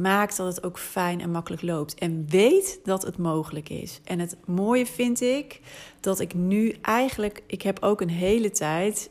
maakt 0.00 0.36
dat 0.36 0.54
het 0.54 0.64
ook 0.64 0.78
fijn 0.78 1.20
en 1.20 1.30
makkelijk 1.30 1.62
loopt. 1.62 1.94
En 1.94 2.26
weet 2.28 2.80
dat 2.84 3.02
het 3.02 3.18
mogelijk 3.18 3.68
is. 3.68 4.00
En 4.04 4.18
het 4.18 4.36
mooie 4.46 4.86
vind 4.86 5.20
ik 5.20 5.60
dat 6.00 6.20
ik 6.20 6.34
nu 6.34 6.74
eigenlijk, 6.82 7.42
ik 7.46 7.62
heb 7.62 7.82
ook 7.82 8.00
een 8.00 8.10
hele 8.10 8.50
tijd, 8.50 9.10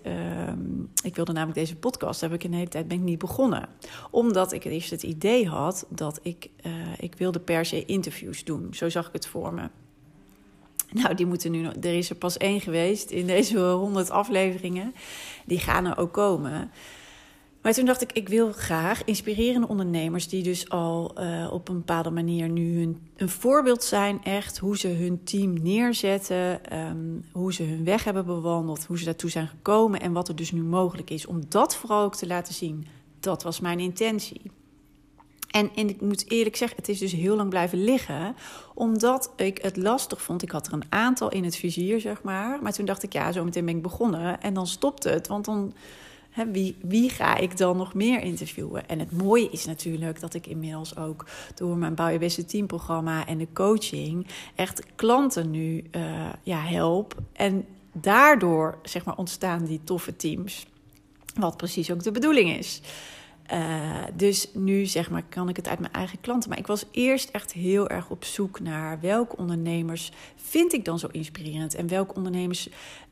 um, 0.50 0.92
ik 1.04 1.16
wilde 1.16 1.32
namelijk 1.32 1.60
deze 1.60 1.76
podcast, 1.76 2.22
heb 2.22 2.34
ik 2.34 2.44
een 2.44 2.54
hele 2.54 2.68
tijd 2.68 2.88
ben 2.88 2.98
ik 2.98 3.04
niet 3.04 3.20
begonnen, 3.20 3.70
omdat 4.12 4.52
ik 4.52 4.64
eerst 4.64 4.92
het 4.92 5.04
idee 5.04 5.48
had 5.48 5.86
dat 5.90 6.20
ik, 6.22 6.50
uh, 6.66 6.72
ik 7.00 7.16
wilde 7.18 7.40
per 7.40 7.66
se 7.66 7.86
interviews 7.86 8.44
doen. 8.44 8.68
Zo 8.72 8.90
zag 8.90 9.08
ik 9.08 9.14
het 9.14 9.28
voor 9.28 9.54
me. 9.54 9.70
Nou, 10.92 11.16
die 11.16 11.26
moeten 11.26 11.52
nu. 11.52 11.66
Er 11.66 11.98
is 11.98 12.10
er 12.10 12.16
pas 12.16 12.38
één 12.38 12.62
geweest 12.62 13.10
in 13.10 13.28
deze 13.28 13.60
honderd 13.60 14.10
afleveringen. 14.10 14.94
Die 15.46 15.60
gaan 15.60 15.86
er 15.86 15.98
ook 15.98 16.14
komen. 16.14 16.72
Maar 17.62 17.74
toen 17.74 17.86
dacht 17.86 18.02
ik, 18.02 18.12
ik 18.12 18.30
wil 18.30 18.52
graag 18.52 19.04
inspirerende 19.04 19.68
ondernemers 19.68 20.28
die 20.28 20.44
dus 20.44 20.70
al 20.70 21.22
uh, 21.22 21.50
op 21.52 21.70
een 21.70 21.78
bepaalde 21.78 22.10
manier 22.10 22.50
nu 22.50 22.78
hun, 22.80 23.10
een 23.16 23.30
voorbeeld 23.30 23.84
zijn, 23.84 24.24
echt 24.24 24.58
hoe 24.58 24.78
ze 24.78 24.88
hun 24.88 25.24
team 25.24 25.54
neerzetten, 25.62 26.78
um, 26.80 27.26
hoe 27.32 27.54
ze 27.54 27.64
hun 27.64 27.84
weg 27.84 28.04
hebben 28.04 28.26
bewandeld, 28.26 28.86
hoe 28.86 28.98
ze 28.98 29.06
daartoe 29.06 29.30
zijn 29.30 29.48
gekomen 29.48 30.02
en 30.02 30.12
wat 30.12 30.28
er 30.28 30.36
dus 30.36 30.52
nu 30.52 30.62
mogelijk 30.62 31.10
is. 31.10 31.26
Om 31.26 31.42
dat 31.50 31.76
vooral 31.76 32.04
ook 32.04 32.16
te 32.16 32.28
laten 32.28 32.54
zien. 32.54 32.88
Dat 33.20 33.44
was 33.44 33.60
mijn 33.60 33.80
intentie. 33.80 34.42
En, 35.50 35.72
en 35.76 35.90
ik 35.90 36.02
moet 36.02 36.32
eerlijk 36.32 36.56
zeggen, 36.56 36.78
het 36.78 36.90
is 36.90 37.00
dus 37.00 37.12
heel 37.12 37.36
lang 37.36 37.50
blijven 37.50 37.84
liggen, 37.84 38.36
omdat 38.74 39.34
ik 39.36 39.58
het 39.62 39.78
lastig 39.78 40.22
vond. 40.22 40.42
Ik 40.42 40.52
had 40.52 40.68
er 40.68 40.74
een 40.74 40.86
aantal 40.90 41.30
in 41.30 41.44
het 41.44 41.56
vizier, 41.56 42.00
zeg 42.00 42.22
maar. 42.24 42.62
Maar 42.62 42.74
toen 42.74 42.86
dacht 42.86 43.04
ik, 43.04 43.14
ja, 43.14 43.32
zo 43.32 43.44
meteen 43.44 43.66
ben 43.66 43.76
ik 43.76 43.82
begonnen. 43.82 44.42
En 44.42 44.54
dan 44.54 44.68
stopte 44.68 45.10
het, 45.10 45.28
want 45.28 45.46
dan 45.46 45.74
wie, 46.52 46.76
wie 46.82 47.10
ga 47.10 47.38
ik 47.38 47.58
dan 47.58 47.78
nog 47.78 47.94
meer 47.94 48.22
interviewen? 48.22 48.88
En 48.88 49.00
het 49.00 49.12
mooie 49.12 49.50
is 49.50 49.66
natuurlijk 49.66 50.20
dat 50.20 50.34
ik 50.34 50.48
inmiddels 50.48 50.98
ook 50.98 51.26
door 51.56 51.78
mijn 51.78 51.96
Bouw 51.96 52.08
je 52.08 52.18
Beste 52.18 52.46
Team 52.46 52.68
programma 52.68 53.28
en 53.28 53.38
de 53.38 53.48
coaching 53.54 54.28
echt 54.56 54.84
klanten 54.96 55.52
nu 55.52 55.84
uh, 55.92 56.30
ja, 56.44 56.60
help. 56.60 57.16
En 57.34 57.66
daardoor 57.92 58.78
zeg 58.84 59.06
maar, 59.06 59.18
ontstaan 59.18 59.66
die 59.66 59.82
toffe 59.84 60.16
teams. 60.16 60.66
Wat 61.34 61.58
precies 61.58 61.92
ook 61.92 62.04
de 62.04 62.12
bedoeling 62.12 62.58
is. 62.58 62.82
Uh, 63.54 64.04
dus 64.14 64.50
nu 64.54 64.86
zeg 64.86 65.10
maar, 65.10 65.24
kan 65.30 65.50
ik 65.50 65.56
het 65.56 65.68
uit 65.68 65.80
mijn 65.80 65.94
eigen 65.94 66.22
klanten. 66.22 66.50
Maar 66.50 66.60
ik 66.60 66.68
was 66.68 66.86
eerst 66.92 67.30
echt 67.30 67.52
heel 67.52 67.90
erg 67.90 68.10
op 68.10 68.24
zoek 68.24 68.60
naar 68.60 69.00
welke 69.00 69.38
ondernemers 69.38 70.12
vind 70.36 70.74
ik 70.74 70.86
dan 70.86 71.00
zo 71.00 71.08
inspirerend. 71.12 71.76
En 71.76 71.88
welke 71.88 72.16
ondernemers 72.16 72.70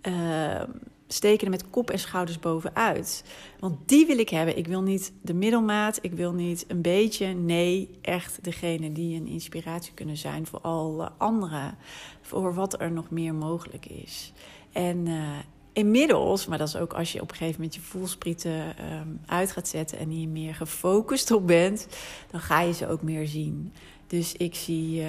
uh, 0.07 0.61
steken 1.07 1.45
er 1.45 1.51
met 1.51 1.69
kop 1.69 1.89
en 1.89 1.99
schouders 1.99 2.39
bovenuit. 2.39 3.23
Want 3.59 3.77
die 3.85 4.05
wil 4.05 4.17
ik 4.17 4.29
hebben. 4.29 4.57
Ik 4.57 4.67
wil 4.67 4.81
niet 4.81 5.13
de 5.21 5.33
middelmaat. 5.33 5.99
Ik 6.01 6.13
wil 6.13 6.33
niet 6.33 6.65
een 6.67 6.81
beetje. 6.81 7.27
Nee, 7.27 7.89
echt 8.01 8.43
degene 8.43 8.91
die 8.91 9.19
een 9.19 9.27
inspiratie 9.27 9.93
kunnen 9.93 10.17
zijn 10.17 10.45
voor 10.45 10.59
alle 10.61 11.11
anderen. 11.17 11.77
Voor 12.21 12.53
wat 12.53 12.81
er 12.81 12.91
nog 12.91 13.09
meer 13.09 13.35
mogelijk 13.35 13.85
is. 13.85 14.33
En 14.71 15.05
uh, 15.05 15.37
inmiddels, 15.73 16.47
maar 16.47 16.57
dat 16.57 16.67
is 16.67 16.75
ook 16.75 16.93
als 16.93 17.11
je 17.11 17.21
op 17.21 17.29
een 17.29 17.35
gegeven 17.35 17.59
moment 17.59 17.75
je 17.75 17.81
voelsprieten 17.81 18.75
um, 18.91 19.19
uit 19.25 19.51
gaat 19.51 19.67
zetten 19.67 19.97
en 19.97 20.09
hier 20.09 20.27
meer 20.27 20.55
gefocust 20.55 21.31
op 21.31 21.47
bent, 21.47 21.87
dan 22.31 22.39
ga 22.39 22.61
je 22.61 22.73
ze 22.73 22.87
ook 22.87 23.01
meer 23.01 23.27
zien. 23.27 23.73
Dus 24.07 24.33
ik 24.33 24.55
zie, 24.55 24.99
uh, 24.99 25.07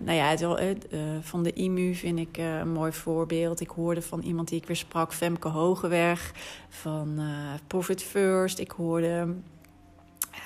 nou 0.00 0.12
ja, 0.12 0.28
het, 0.28 0.86
uh, 0.90 1.00
van 1.20 1.42
de 1.42 1.52
IMU 1.52 1.94
vind 1.94 2.18
ik 2.18 2.38
uh, 2.38 2.58
een 2.58 2.72
mooi 2.72 2.92
voorbeeld. 2.92 3.60
Ik 3.60 3.68
hoorde 3.68 4.02
van 4.02 4.22
iemand 4.22 4.48
die 4.48 4.60
ik 4.60 4.66
weer 4.66 4.76
sprak, 4.76 5.14
Femke 5.14 5.48
Hogeweg 5.48 6.32
van 6.68 7.20
Profit 7.66 8.02
First. 8.02 8.58
Ik 8.58 8.70
hoorde 8.70 9.34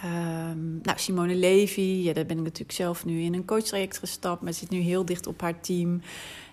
um, 0.05 0.81
nou, 0.83 0.99
Simone 0.99 1.35
Levy. 1.35 1.81
Ja, 1.81 2.13
daar 2.13 2.27
ben 2.27 2.37
ik 2.37 2.43
natuurlijk 2.43 2.73
zelf 2.73 3.05
nu 3.05 3.21
in 3.21 3.35
een 3.35 3.45
coachtraject 3.45 3.99
gestapt, 3.99 4.43
maar 4.43 4.53
zit 4.53 4.71
nu 4.71 4.79
heel 4.79 5.05
dicht 5.05 5.27
op 5.27 5.41
haar 5.41 5.61
team. 5.61 6.01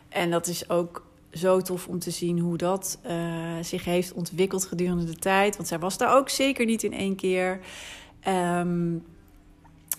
En 0.10 0.32
dat 0.32 0.47
is 0.47 0.69
ook 0.69 1.06
zo 1.32 1.62
tof 1.62 1.88
om 1.88 2.00
te 2.00 2.12
zien 2.12 2.39
hoe 2.39 2.58
dat 2.58 3.00
zich 3.62 3.86
heeft 3.86 4.13
ontwikkeld 4.13 4.65
gedurende 4.65 5.06
de 5.06 5.15
tijd. 5.15 5.56
Want 5.56 5.67
zij 5.67 5.80
was 5.80 5.97
daar 5.97 6.15
ook 6.15 6.30
zeker 6.30 6.65
niet 6.65 6.84
in 6.84 6.93
één 6.93 7.15
keer. 7.15 7.60
Um, 8.28 9.04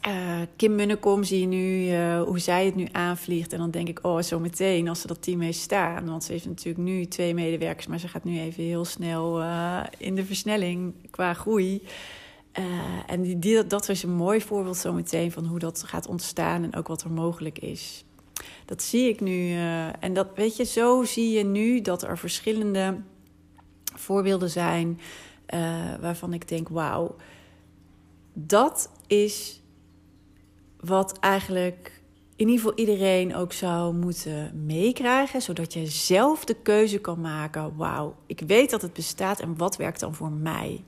uh, 0.07 0.41
Kim 0.57 0.75
Munnekom 0.75 1.25
zie 1.25 1.41
je 1.41 1.47
nu 1.47 1.85
uh, 1.85 2.23
hoe 2.23 2.39
zij 2.39 2.65
het 2.65 2.75
nu 2.75 2.89
aanvliegt. 2.93 3.53
En 3.53 3.59
dan 3.59 3.71
denk 3.71 3.89
ik, 3.89 3.99
oh, 4.03 4.23
zo 4.23 4.39
meteen 4.39 4.89
als 4.89 5.01
ze 5.01 5.07
dat 5.07 5.23
team 5.23 5.41
heeft 5.41 5.59
staan. 5.59 6.07
Want 6.07 6.25
ze 6.25 6.33
heeft 6.33 6.47
natuurlijk 6.47 6.85
nu 6.85 7.07
twee 7.07 7.35
medewerkers, 7.35 7.87
maar 7.87 7.99
ze 7.99 8.09
gaat 8.09 8.25
nu 8.25 8.39
even 8.39 8.65
heel 8.65 8.85
snel 8.85 9.41
uh, 9.41 9.81
in 9.99 10.15
de 10.15 10.25
versnelling 10.25 10.95
qua 11.11 11.35
groei. 11.35 11.83
en 13.07 13.39
die, 13.39 13.67
dat 13.67 13.87
was 13.87 14.03
een 14.03 14.15
mooi 14.15 14.41
voorbeeld 14.41 14.77
zo 14.77 14.93
meteen 14.93 15.33
van 15.33 15.47
hoe 15.47 15.59
dat 15.59 15.83
gaat 15.87 16.07
ontstaan 16.07 16.63
en 16.63 16.75
ook 16.75 16.89
wat 16.89 17.03
er 17.03 17.11
mogelijk 17.11 17.59
is. 17.59 18.05
Dat 18.65 18.83
zie 18.83 19.09
ik 19.09 19.21
nu. 19.21 19.53
en 20.01 20.13
dat 20.13 20.29
weet 20.35 20.57
je, 20.57 20.65
zo 20.65 21.05
zie 21.05 21.31
je 21.31 21.45
nu 21.45 21.81
dat 21.81 22.03
er 22.03 22.19
verschillende 22.19 22.97
voorbeelden 23.95 24.51
zijn 24.51 25.01
waarvan 26.01 26.33
ik 26.33 26.49
denk, 26.49 26.69
wauw, 26.69 27.17
dat 28.33 28.91
is 29.07 29.58
wat 30.81 31.19
eigenlijk 31.19 32.01
in 32.37 32.49
ieder 32.49 32.65
geval 32.65 32.79
iedereen 32.79 33.35
ook 33.35 33.53
zou 33.53 33.95
moeten 33.95 34.63
meekrijgen, 34.67 35.43
zodat 35.43 35.73
je 35.73 35.87
zelf 35.87 36.45
de 36.45 36.57
keuze 36.63 36.99
kan 36.99 37.21
maken: 37.21 37.77
wauw, 37.77 38.17
ik 38.27 38.41
weet 38.47 38.71
dat 38.71 38.83
het 38.83 38.93
bestaat 38.93 39.41
en 39.41 39.57
wat 39.57 39.77
werkt 39.77 40.01
dan 40.01 40.15
voor 40.15 40.31
mij? 40.31 40.85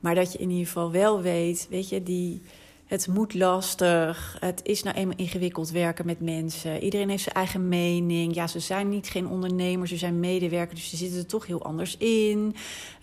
Maar 0.00 0.14
dat 0.14 0.32
je 0.32 0.38
in 0.38 0.50
ieder 0.50 0.66
geval 0.66 0.90
wel 0.90 1.22
weet, 1.22 1.66
weet 1.70 1.88
je, 1.88 2.02
die, 2.02 2.42
het 2.90 3.06
moet 3.06 3.34
lastig. 3.34 4.36
Het 4.40 4.60
is 4.62 4.82
nou 4.82 4.96
eenmaal 4.96 5.16
ingewikkeld 5.16 5.70
werken 5.70 6.06
met 6.06 6.20
mensen. 6.20 6.82
Iedereen 6.82 7.08
heeft 7.08 7.22
zijn 7.22 7.34
eigen 7.34 7.68
mening. 7.68 8.34
Ja, 8.34 8.46
ze 8.46 8.60
zijn 8.60 8.88
niet 8.88 9.08
geen 9.08 9.26
ondernemers, 9.26 9.90
ze 9.90 9.96
zijn 9.96 10.20
medewerkers, 10.20 10.80
dus 10.80 10.90
ze 10.90 10.96
zitten 10.96 11.18
er 11.18 11.26
toch 11.26 11.46
heel 11.46 11.62
anders 11.62 11.96
in. 11.96 12.54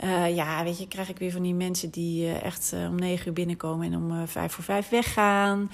Uh, 0.03 0.35
ja, 0.35 0.63
weet 0.63 0.77
je, 0.77 0.87
krijg 0.87 1.09
ik 1.09 1.17
weer 1.17 1.31
van 1.31 1.41
die 1.41 1.53
mensen 1.53 1.89
die 1.89 2.23
uh, 2.23 2.43
echt 2.43 2.71
uh, 2.73 2.89
om 2.89 2.95
negen 2.95 3.27
uur 3.27 3.33
binnenkomen 3.33 3.91
en 3.91 3.97
om 3.97 4.27
vijf 4.27 4.51
voor 4.51 4.63
vijf 4.63 4.89
weggaan. 4.89 5.71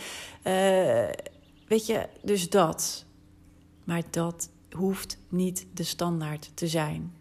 weet 1.68 1.86
je, 1.86 2.08
dus 2.22 2.50
dat. 2.50 3.06
Maar 3.84 4.02
dat 4.10 4.50
hoeft 4.72 5.18
niet 5.30 5.66
de 5.74 5.84
standaard 5.84 6.52
te 6.54 6.68
zijn. 6.68 7.14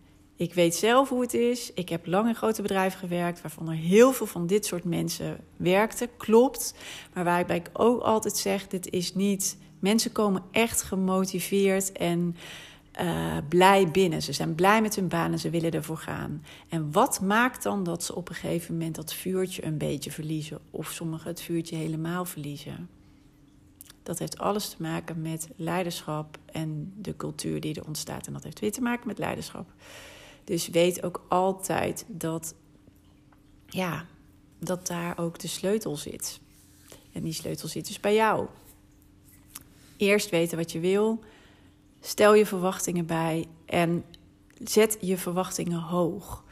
Ik 0.42 0.54
weet 0.54 0.74
zelf 0.74 1.08
hoe 1.08 1.20
het 1.20 1.34
is. 1.34 1.72
Ik 1.72 1.88
heb 1.88 2.06
lang 2.06 2.28
in 2.28 2.34
grote 2.34 2.62
bedrijven 2.62 2.98
gewerkt, 2.98 3.42
waarvan 3.42 3.68
er 3.68 3.74
heel 3.74 4.12
veel 4.12 4.26
van 4.26 4.46
dit 4.46 4.66
soort 4.66 4.84
mensen 4.84 5.38
werkten. 5.56 6.08
Klopt. 6.16 6.74
Maar 7.14 7.24
waarbij 7.24 7.56
ik 7.56 7.70
ook 7.72 8.00
altijd 8.02 8.36
zeg: 8.36 8.68
dit 8.68 8.90
is 8.90 9.14
niet. 9.14 9.56
Mensen 9.78 10.12
komen 10.12 10.42
echt 10.50 10.82
gemotiveerd 10.82 11.92
en 11.92 12.36
uh, 13.00 13.36
blij 13.48 13.90
binnen. 13.90 14.22
Ze 14.22 14.32
zijn 14.32 14.54
blij 14.54 14.82
met 14.82 14.94
hun 14.94 15.08
baan 15.08 15.32
en 15.32 15.38
ze 15.38 15.50
willen 15.50 15.70
ervoor 15.70 15.96
gaan. 15.96 16.44
En 16.68 16.92
wat 16.92 17.20
maakt 17.20 17.62
dan 17.62 17.84
dat 17.84 18.04
ze 18.04 18.14
op 18.14 18.28
een 18.28 18.34
gegeven 18.34 18.72
moment 18.72 18.94
dat 18.94 19.14
vuurtje 19.14 19.64
een 19.64 19.78
beetje 19.78 20.10
verliezen? 20.10 20.58
Of 20.70 20.90
sommigen 20.90 21.28
het 21.28 21.40
vuurtje 21.40 21.76
helemaal 21.76 22.24
verliezen? 22.24 22.88
Dat 24.02 24.18
heeft 24.18 24.38
alles 24.38 24.68
te 24.68 24.82
maken 24.82 25.22
met 25.22 25.48
leiderschap 25.56 26.38
en 26.52 26.92
de 26.96 27.16
cultuur 27.16 27.60
die 27.60 27.74
er 27.74 27.86
ontstaat. 27.86 28.26
En 28.26 28.32
dat 28.32 28.44
heeft 28.44 28.60
weer 28.60 28.72
te 28.72 28.80
maken 28.80 29.06
met 29.06 29.18
leiderschap. 29.18 29.70
Dus 30.44 30.68
weet 30.68 31.02
ook 31.02 31.24
altijd 31.28 32.04
dat, 32.08 32.54
ja, 33.66 34.06
dat 34.58 34.86
daar 34.86 35.18
ook 35.18 35.38
de 35.38 35.48
sleutel 35.48 35.96
zit. 35.96 36.40
En 37.12 37.22
die 37.22 37.32
sleutel 37.32 37.68
zit 37.68 37.86
dus 37.86 38.00
bij 38.00 38.14
jou. 38.14 38.46
Eerst 39.96 40.30
weten 40.30 40.58
wat 40.58 40.72
je 40.72 40.80
wil. 40.80 41.20
Stel 42.00 42.34
je 42.34 42.46
verwachtingen 42.46 43.06
bij 43.06 43.46
en 43.66 44.04
zet 44.64 44.98
je 45.00 45.18
verwachtingen 45.18 45.80
hoog. 45.80 46.44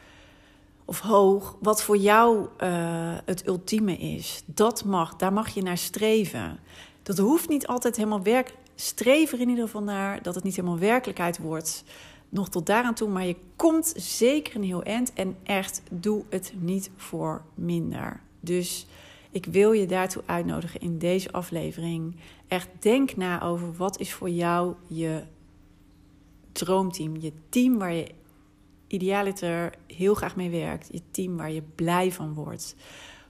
Of 0.85 0.99
hoog, 0.99 1.57
wat 1.61 1.83
voor 1.83 1.97
jou 1.97 2.47
uh, 2.63 3.17
het 3.25 3.47
ultieme 3.47 3.97
is. 3.97 4.43
Dat 4.45 4.85
mag, 4.85 5.15
daar 5.15 5.33
mag 5.33 5.49
je 5.49 5.61
naar 5.61 5.77
streven. 5.77 6.59
Dat 7.03 7.17
hoeft 7.17 7.49
niet 7.49 7.67
altijd 7.67 7.95
helemaal 7.95 8.23
werk. 8.23 8.55
Streef 8.75 9.31
er 9.31 9.39
in 9.39 9.49
ieder 9.49 9.65
geval 9.65 9.83
naar 9.83 10.21
dat 10.21 10.35
het 10.35 10.43
niet 10.43 10.55
helemaal 10.55 10.79
werkelijkheid 10.79 11.37
wordt 11.37 11.83
nog 12.31 12.49
tot 12.49 12.65
daaraan 12.65 12.93
toe. 12.93 13.09
Maar 13.09 13.25
je 13.25 13.35
komt 13.55 13.93
zeker 13.95 14.55
een 14.55 14.63
heel 14.63 14.83
eind. 14.83 15.13
En 15.13 15.35
echt, 15.43 15.81
doe 15.91 16.23
het 16.29 16.53
niet 16.57 16.89
voor 16.95 17.43
minder. 17.55 18.21
Dus 18.39 18.87
ik 19.31 19.45
wil 19.45 19.71
je 19.71 19.85
daartoe 19.85 20.23
uitnodigen 20.25 20.79
in 20.79 20.97
deze 20.97 21.31
aflevering. 21.31 22.15
Echt 22.47 22.69
denk 22.79 23.15
na 23.15 23.41
over 23.41 23.73
wat 23.73 23.99
is 23.99 24.13
voor 24.13 24.29
jou 24.29 24.75
je 24.87 25.23
droomteam. 26.51 27.17
Je 27.17 27.33
team 27.49 27.77
waar 27.77 27.93
je 27.93 28.07
idealiter 28.87 29.73
heel 29.87 30.13
graag 30.13 30.35
mee 30.35 30.49
werkt. 30.49 30.87
Je 30.91 31.01
team 31.11 31.37
waar 31.37 31.51
je 31.51 31.63
blij 31.75 32.11
van 32.11 32.33
wordt. 32.33 32.75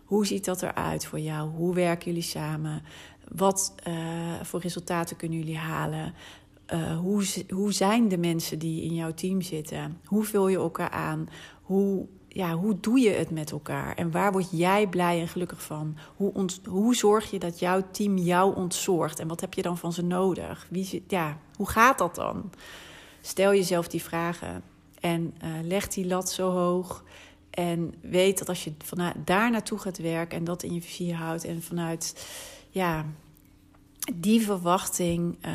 Hoe 0.06 0.26
ziet 0.26 0.46
dat 0.46 0.62
eruit 0.62 1.06
voor 1.06 1.20
jou? 1.20 1.50
Hoe 1.50 1.74
werken 1.74 2.06
jullie 2.06 2.22
samen? 2.22 2.84
Wat 3.36 3.76
uh, 3.88 3.94
voor 4.42 4.60
resultaten 4.60 5.16
kunnen 5.16 5.38
jullie 5.38 5.58
halen? 5.58 6.14
Uh, 6.74 6.98
hoe, 6.98 7.26
hoe 7.50 7.72
zijn 7.72 8.08
de 8.08 8.18
mensen 8.18 8.60
die 8.60 8.84
in 8.84 8.96
jouw 8.96 9.14
team 9.14 9.42
zitten? 9.42 10.00
Hoe 10.06 10.24
vul 10.24 10.48
je 10.48 10.58
elkaar 10.58 10.90
aan? 10.90 11.30
Hoe, 11.62 12.08
ja, 12.28 12.54
hoe 12.54 12.80
doe 12.80 13.00
je 13.00 13.10
het 13.10 13.32
met 13.32 13.52
elkaar? 13.52 13.96
En 13.96 14.12
waar 14.12 14.32
word 14.32 14.48
jij 14.52 14.88
blij 14.88 15.20
en 15.20 15.28
gelukkig 15.28 15.64
van? 15.64 15.98
Hoe, 16.16 16.34
ont, 16.34 16.62
hoe 16.66 16.96
zorg 16.96 17.32
je 17.32 17.40
dat 17.40 17.60
jouw 17.60 17.82
team 17.92 18.18
jou 18.18 18.56
ontzorgt? 18.56 19.20
En 19.20 19.28
wat 19.28 19.42
heb 19.42 19.54
je 19.54 19.62
dan 19.62 19.78
van 19.78 19.94
ze 19.94 20.04
nodig? 20.04 20.68
Wie, 20.70 21.04
ja, 21.08 21.38
hoe 21.56 21.70
gaat 21.70 21.98
dat 21.98 22.16
dan? 22.16 22.52
Stel 23.22 23.54
jezelf 23.54 23.88
die 23.88 24.04
vragen 24.04 24.64
en 25.00 25.34
uh, 25.44 25.50
leg 25.64 25.88
die 25.88 26.08
lat 26.08 26.32
zo 26.32 26.50
hoog. 26.50 27.04
En 27.50 27.94
weet 28.02 28.38
dat 28.38 28.50
als 28.50 28.64
je 28.64 28.74
vanuit 28.84 29.16
daar 29.26 29.52
naartoe 29.52 29.80
gaat 29.80 29.98
werken 29.98 30.38
en 30.38 30.44
dat 30.44 30.64
in 30.64 30.74
je 30.74 30.82
visie 30.82 31.14
houdt 31.14 31.44
en 31.44 31.62
vanuit 31.62 32.28
ja, 32.70 33.06
die 34.16 34.42
verwachting 34.42 35.38
uh, 35.46 35.52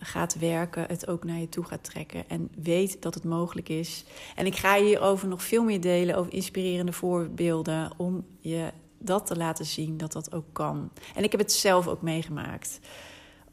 gaat 0.00 0.38
werken, 0.38 0.84
het 0.88 1.08
ook 1.08 1.24
naar 1.24 1.38
je 1.38 1.48
toe 1.48 1.64
gaat 1.64 1.84
trekken 1.84 2.28
en 2.28 2.50
weet 2.62 3.02
dat 3.02 3.14
het 3.14 3.24
mogelijk 3.24 3.68
is. 3.68 4.04
En 4.34 4.46
ik 4.46 4.56
ga 4.56 4.80
hierover 4.80 5.28
nog 5.28 5.42
veel 5.42 5.64
meer 5.64 5.80
delen 5.80 6.16
over 6.16 6.32
inspirerende 6.32 6.92
voorbeelden 6.92 7.90
om 7.96 8.24
je 8.40 8.70
dat 8.98 9.26
te 9.26 9.36
laten 9.36 9.66
zien 9.66 9.96
dat 9.96 10.12
dat 10.12 10.34
ook 10.34 10.52
kan. 10.52 10.90
En 11.14 11.24
ik 11.24 11.30
heb 11.30 11.40
het 11.40 11.52
zelf 11.52 11.88
ook 11.88 12.02
meegemaakt 12.02 12.80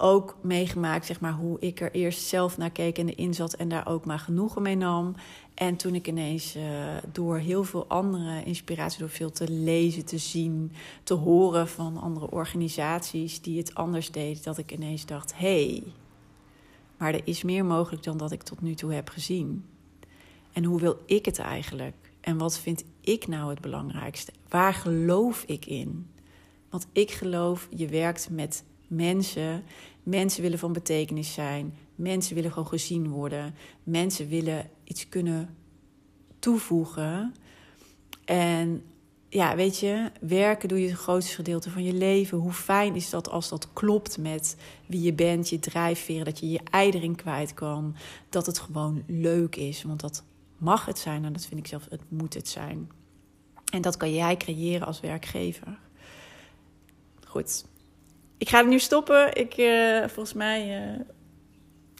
ook 0.03 0.37
meegemaakt, 0.41 1.05
zeg 1.05 1.19
maar, 1.19 1.33
hoe 1.33 1.59
ik 1.59 1.81
er 1.81 1.91
eerst 1.91 2.21
zelf 2.21 2.57
naar 2.57 2.71
keek 2.71 2.97
en 2.97 3.09
erin 3.09 3.33
zat 3.33 3.53
en 3.53 3.67
daar 3.67 3.87
ook 3.87 4.05
maar 4.05 4.19
genoegen 4.19 4.61
mee 4.61 4.75
nam. 4.75 5.15
En 5.53 5.75
toen 5.75 5.95
ik 5.95 6.07
ineens 6.07 6.55
uh, 6.55 6.63
door 7.11 7.37
heel 7.37 7.63
veel 7.63 7.87
andere 7.87 8.43
inspiratie, 8.43 8.99
door 8.99 9.09
veel 9.09 9.31
te 9.31 9.49
lezen, 9.51 10.05
te 10.05 10.17
zien, 10.17 10.71
te 11.03 11.13
horen 11.13 11.67
van 11.67 11.97
andere 11.97 12.31
organisaties 12.31 13.41
die 13.41 13.57
het 13.57 13.75
anders 13.75 14.11
deden, 14.11 14.43
dat 14.43 14.57
ik 14.57 14.71
ineens 14.71 15.05
dacht: 15.05 15.37
hé, 15.37 15.65
hey, 15.65 15.83
maar 16.97 17.13
er 17.13 17.21
is 17.23 17.43
meer 17.43 17.65
mogelijk 17.65 18.03
dan 18.03 18.17
dat 18.17 18.31
ik 18.31 18.43
tot 18.43 18.61
nu 18.61 18.73
toe 18.73 18.93
heb 18.93 19.09
gezien. 19.09 19.65
En 20.53 20.63
hoe 20.63 20.79
wil 20.79 20.97
ik 21.05 21.25
het 21.25 21.39
eigenlijk? 21.39 21.95
En 22.21 22.37
wat 22.37 22.59
vind 22.59 22.83
ik 23.01 23.27
nou 23.27 23.49
het 23.49 23.61
belangrijkste? 23.61 24.31
Waar 24.49 24.73
geloof 24.73 25.43
ik 25.47 25.65
in? 25.65 26.07
Want 26.69 26.87
ik 26.91 27.11
geloof, 27.11 27.67
je 27.69 27.87
werkt 27.87 28.29
met 28.31 28.63
mensen. 28.87 29.63
Mensen 30.03 30.41
willen 30.41 30.59
van 30.59 30.73
betekenis 30.73 31.33
zijn. 31.33 31.75
Mensen 31.95 32.35
willen 32.35 32.51
gewoon 32.51 32.67
gezien 32.67 33.09
worden. 33.09 33.55
Mensen 33.83 34.27
willen 34.27 34.69
iets 34.83 35.09
kunnen 35.09 35.55
toevoegen. 36.39 37.33
En 38.25 38.83
ja, 39.29 39.55
weet 39.55 39.79
je, 39.79 40.11
werken 40.21 40.69
doe 40.69 40.81
je 40.81 40.89
het 40.89 40.97
grootste 40.97 41.35
gedeelte 41.35 41.69
van 41.69 41.83
je 41.83 41.93
leven. 41.93 42.37
Hoe 42.37 42.53
fijn 42.53 42.95
is 42.95 43.09
dat 43.09 43.29
als 43.29 43.49
dat 43.49 43.67
klopt 43.73 44.17
met 44.17 44.57
wie 44.85 45.01
je 45.01 45.13
bent, 45.13 45.49
je 45.49 45.59
drijfveren, 45.59 46.25
dat 46.25 46.39
je 46.39 46.49
je 46.49 46.61
eidering 46.71 47.17
kwijt 47.17 47.53
kan. 47.53 47.95
Dat 48.29 48.45
het 48.45 48.59
gewoon 48.59 49.03
leuk 49.07 49.55
is, 49.55 49.83
want 49.83 49.99
dat 49.99 50.23
mag 50.57 50.85
het 50.85 50.99
zijn 50.99 51.25
en 51.25 51.33
dat 51.33 51.45
vind 51.45 51.59
ik 51.59 51.67
zelf, 51.67 51.87
het 51.89 52.01
moet 52.07 52.33
het 52.33 52.47
zijn. 52.47 52.91
En 53.71 53.81
dat 53.81 53.97
kan 53.97 54.13
jij 54.13 54.37
creëren 54.37 54.87
als 54.87 54.99
werkgever. 54.99 55.79
Goed, 57.27 57.65
ik 58.43 58.49
ga 58.49 58.57
het 58.57 58.67
nu 58.67 58.79
stoppen. 58.79 59.35
Ik, 59.35 59.57
uh, 59.57 59.99
volgens 59.99 60.33
mij 60.33 60.89
uh, 60.89 60.99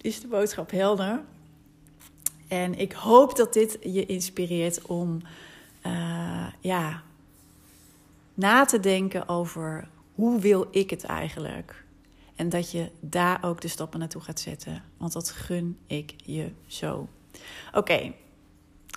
is 0.01 0.21
de 0.21 0.27
boodschap 0.27 0.71
helder. 0.71 1.21
En 2.47 2.79
ik 2.79 2.91
hoop 2.91 3.35
dat 3.35 3.53
dit 3.53 3.77
je 3.81 4.05
inspireert 4.05 4.81
om 4.81 5.21
uh, 5.85 6.47
ja, 6.59 7.03
na 8.33 8.65
te 8.65 8.79
denken 8.79 9.27
over 9.27 9.87
hoe 10.15 10.39
wil 10.39 10.67
ik 10.71 10.89
het 10.89 11.03
eigenlijk. 11.03 11.83
En 12.35 12.49
dat 12.49 12.71
je 12.71 12.89
daar 12.99 13.43
ook 13.43 13.61
de 13.61 13.67
stappen 13.67 13.99
naartoe 13.99 14.21
gaat 14.21 14.39
zetten. 14.39 14.83
Want 14.97 15.13
dat 15.13 15.29
gun 15.29 15.77
ik 15.87 16.13
je 16.23 16.51
zo. 16.67 17.07
Oké, 17.73 18.13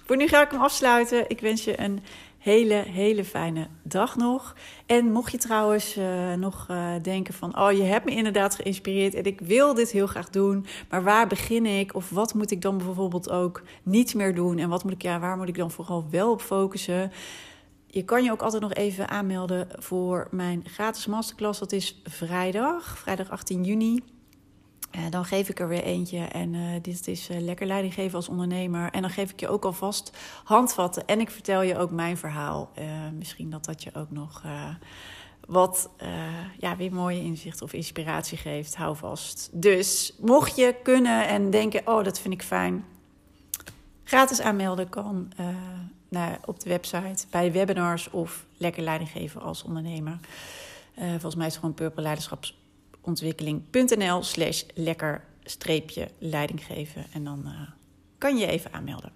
voor 0.05 0.17
nu 0.17 0.29
ga 0.29 0.43
ik 0.43 0.51
hem 0.51 0.61
afsluiten. 0.61 1.31
Ik 1.31 1.41
wens 1.41 1.65
je 1.65 1.81
een 1.81 2.01
hele, 2.47 2.75
hele 2.75 3.25
fijne 3.25 3.69
dag 3.83 4.17
nog. 4.17 4.57
En 4.87 5.13
mocht 5.13 5.33
je 5.33 5.39
trouwens 5.39 5.97
uh, 5.97 6.33
nog 6.35 6.67
uh, 6.71 6.91
denken 7.03 7.35
van... 7.35 7.59
oh, 7.59 7.73
je 7.73 7.83
hebt 7.83 8.05
me 8.05 8.11
inderdaad 8.11 8.55
geïnspireerd 8.55 9.15
en 9.15 9.25
ik 9.25 9.41
wil 9.41 9.75
dit 9.75 9.91
heel 9.91 10.07
graag 10.07 10.31
doen... 10.31 10.67
maar 10.91 11.03
waar 11.03 11.27
begin 11.27 11.67
ik? 11.67 11.95
Of 11.95 12.11
wat 12.11 12.35
moet 12.35 12.51
ik 12.51 12.63
dan 12.63 12.79
bijvoorbeeld 12.79 13.31
ook 13.31 13.63
niet 13.83 14.15
meer 14.15 14.35
doen? 14.35 14.59
En 14.59 14.69
wat 14.69 14.85
moet 14.85 14.93
ik, 14.93 15.03
ja, 15.03 15.19
waar 15.19 15.37
moet 15.37 15.49
ik 15.49 15.57
dan 15.57 15.71
vooral 15.71 16.07
wel 16.11 16.31
op 16.31 16.41
focussen? 16.41 17.13
je 17.87 18.05
kan 18.05 18.25
je 18.25 18.31
ook 18.31 18.43
altijd 18.43 18.63
nog 18.63 18.75
even 18.75 19.09
aanmelden 19.09 19.69
voor 19.79 20.29
mijn 20.31 20.63
gratis 20.67 21.07
masterclass. 21.07 21.59
Dat 21.59 21.73
is 21.73 22.01
vrijdag, 22.05 22.99
vrijdag 22.99 23.31
18 23.31 23.65
juni. 23.65 24.03
Uh, 24.97 25.03
dan 25.11 25.25
geef 25.25 25.49
ik 25.49 25.61
er 25.61 25.69
weer 25.69 25.83
eentje. 25.83 26.19
En 26.19 26.55
uh, 26.55 26.83
dit 26.83 27.09
is 27.09 27.31
uh, 27.31 27.41
lekker 27.41 27.67
leiding 27.67 27.95
geven 27.95 28.17
als 28.17 28.29
ondernemer. 28.29 28.91
En 28.91 29.01
dan 29.01 29.11
geef 29.11 29.31
ik 29.31 29.41
je 29.41 29.49
ook 29.49 29.65
alvast 29.65 30.17
handvatten. 30.45 31.07
En 31.07 31.21
ik 31.21 31.31
vertel 31.31 31.63
je 31.63 31.79
ook 31.79 31.91
mijn 31.91 32.17
verhaal. 32.17 32.71
misschien 33.19 33.51
dat 33.51 33.65
dat 33.65 33.83
je 33.83 33.95
ook 33.95 34.11
nog 34.11 34.43
wat 35.47 35.91
ja, 36.59 36.77
weer 36.77 36.93
mooie 36.93 37.23
inzicht 37.23 37.63
of 37.63 37.73
inspiratie 37.73 38.39
geeft. 38.39 38.77
Hou 38.77 38.97
vast. 38.97 39.49
Dus 39.53 40.15
mocht 40.21 40.57
je 40.57 40.75
kunnen 40.83 41.29
en 41.29 41.51
denken: 41.51 41.83
oh, 41.85 42.05
dat 42.05 42.21
vind 42.21 42.35
ik 42.35 42.43
fijn. 42.43 42.85
Gratis 44.05 44.41
aanmelden 44.41 44.89
kan 44.89 45.33
naar, 46.09 46.39
op 46.45 46.61
de 46.61 46.69
website 46.69 47.27
bij 47.31 47.53
webinars 47.53 48.11
of 48.11 48.45
lekker 48.57 48.83
leiding 48.83 49.11
geven 49.11 49.41
als 49.41 49.63
ondernemer. 49.63 50.19
volgens 50.95 51.35
mij 51.35 51.47
is 51.47 51.53
het 51.53 51.61
gewoon 51.61 51.75
Purple 51.75 52.03
Leiderschap 52.03 52.45
ontwikkeling.nl 53.07 54.23
slash 54.23 54.63
lekker 54.75 55.25
streepje 55.43 56.09
leiding 56.19 56.65
geven. 56.65 57.07
En 57.13 57.25
dan 57.25 57.43
uh, 57.45 57.53
kan 58.19 58.37
je 58.37 58.47
even 58.47 58.73
aanmelden. 58.73 59.13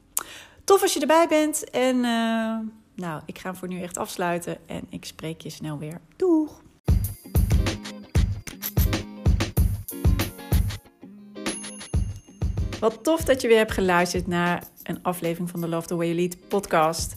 Tof 0.65 0.83
als 0.83 0.95
je 0.95 1.01
erbij 1.01 1.27
bent. 1.29 1.71
En 1.71 1.97
uh, 1.97 2.59
nou, 2.95 3.23
ik 3.27 3.39
ga 3.39 3.49
hem 3.49 3.59
voor 3.59 3.69
nu 3.69 3.83
echt 3.83 3.99
afsluiten. 3.99 4.69
En 4.69 4.87
ik 4.89 5.05
spreek 5.05 5.41
je 5.41 5.51
snel 5.51 5.79
weer. 5.79 6.01
Doeg! 6.17 6.63
Wat 12.81 13.05
tof 13.05 13.25
dat 13.25 13.41
je 13.41 13.49
weer 13.49 13.57
hebt 13.57 13.73
geluisterd 13.73 14.27
naar 14.27 14.65
een 14.83 15.03
aflevering 15.03 15.51
van 15.51 15.61
de 15.61 15.69
Love 15.69 15.87
the 15.87 15.97
Way 15.97 16.07
You 16.07 16.19
Lead 16.19 16.49
podcast. 16.49 17.17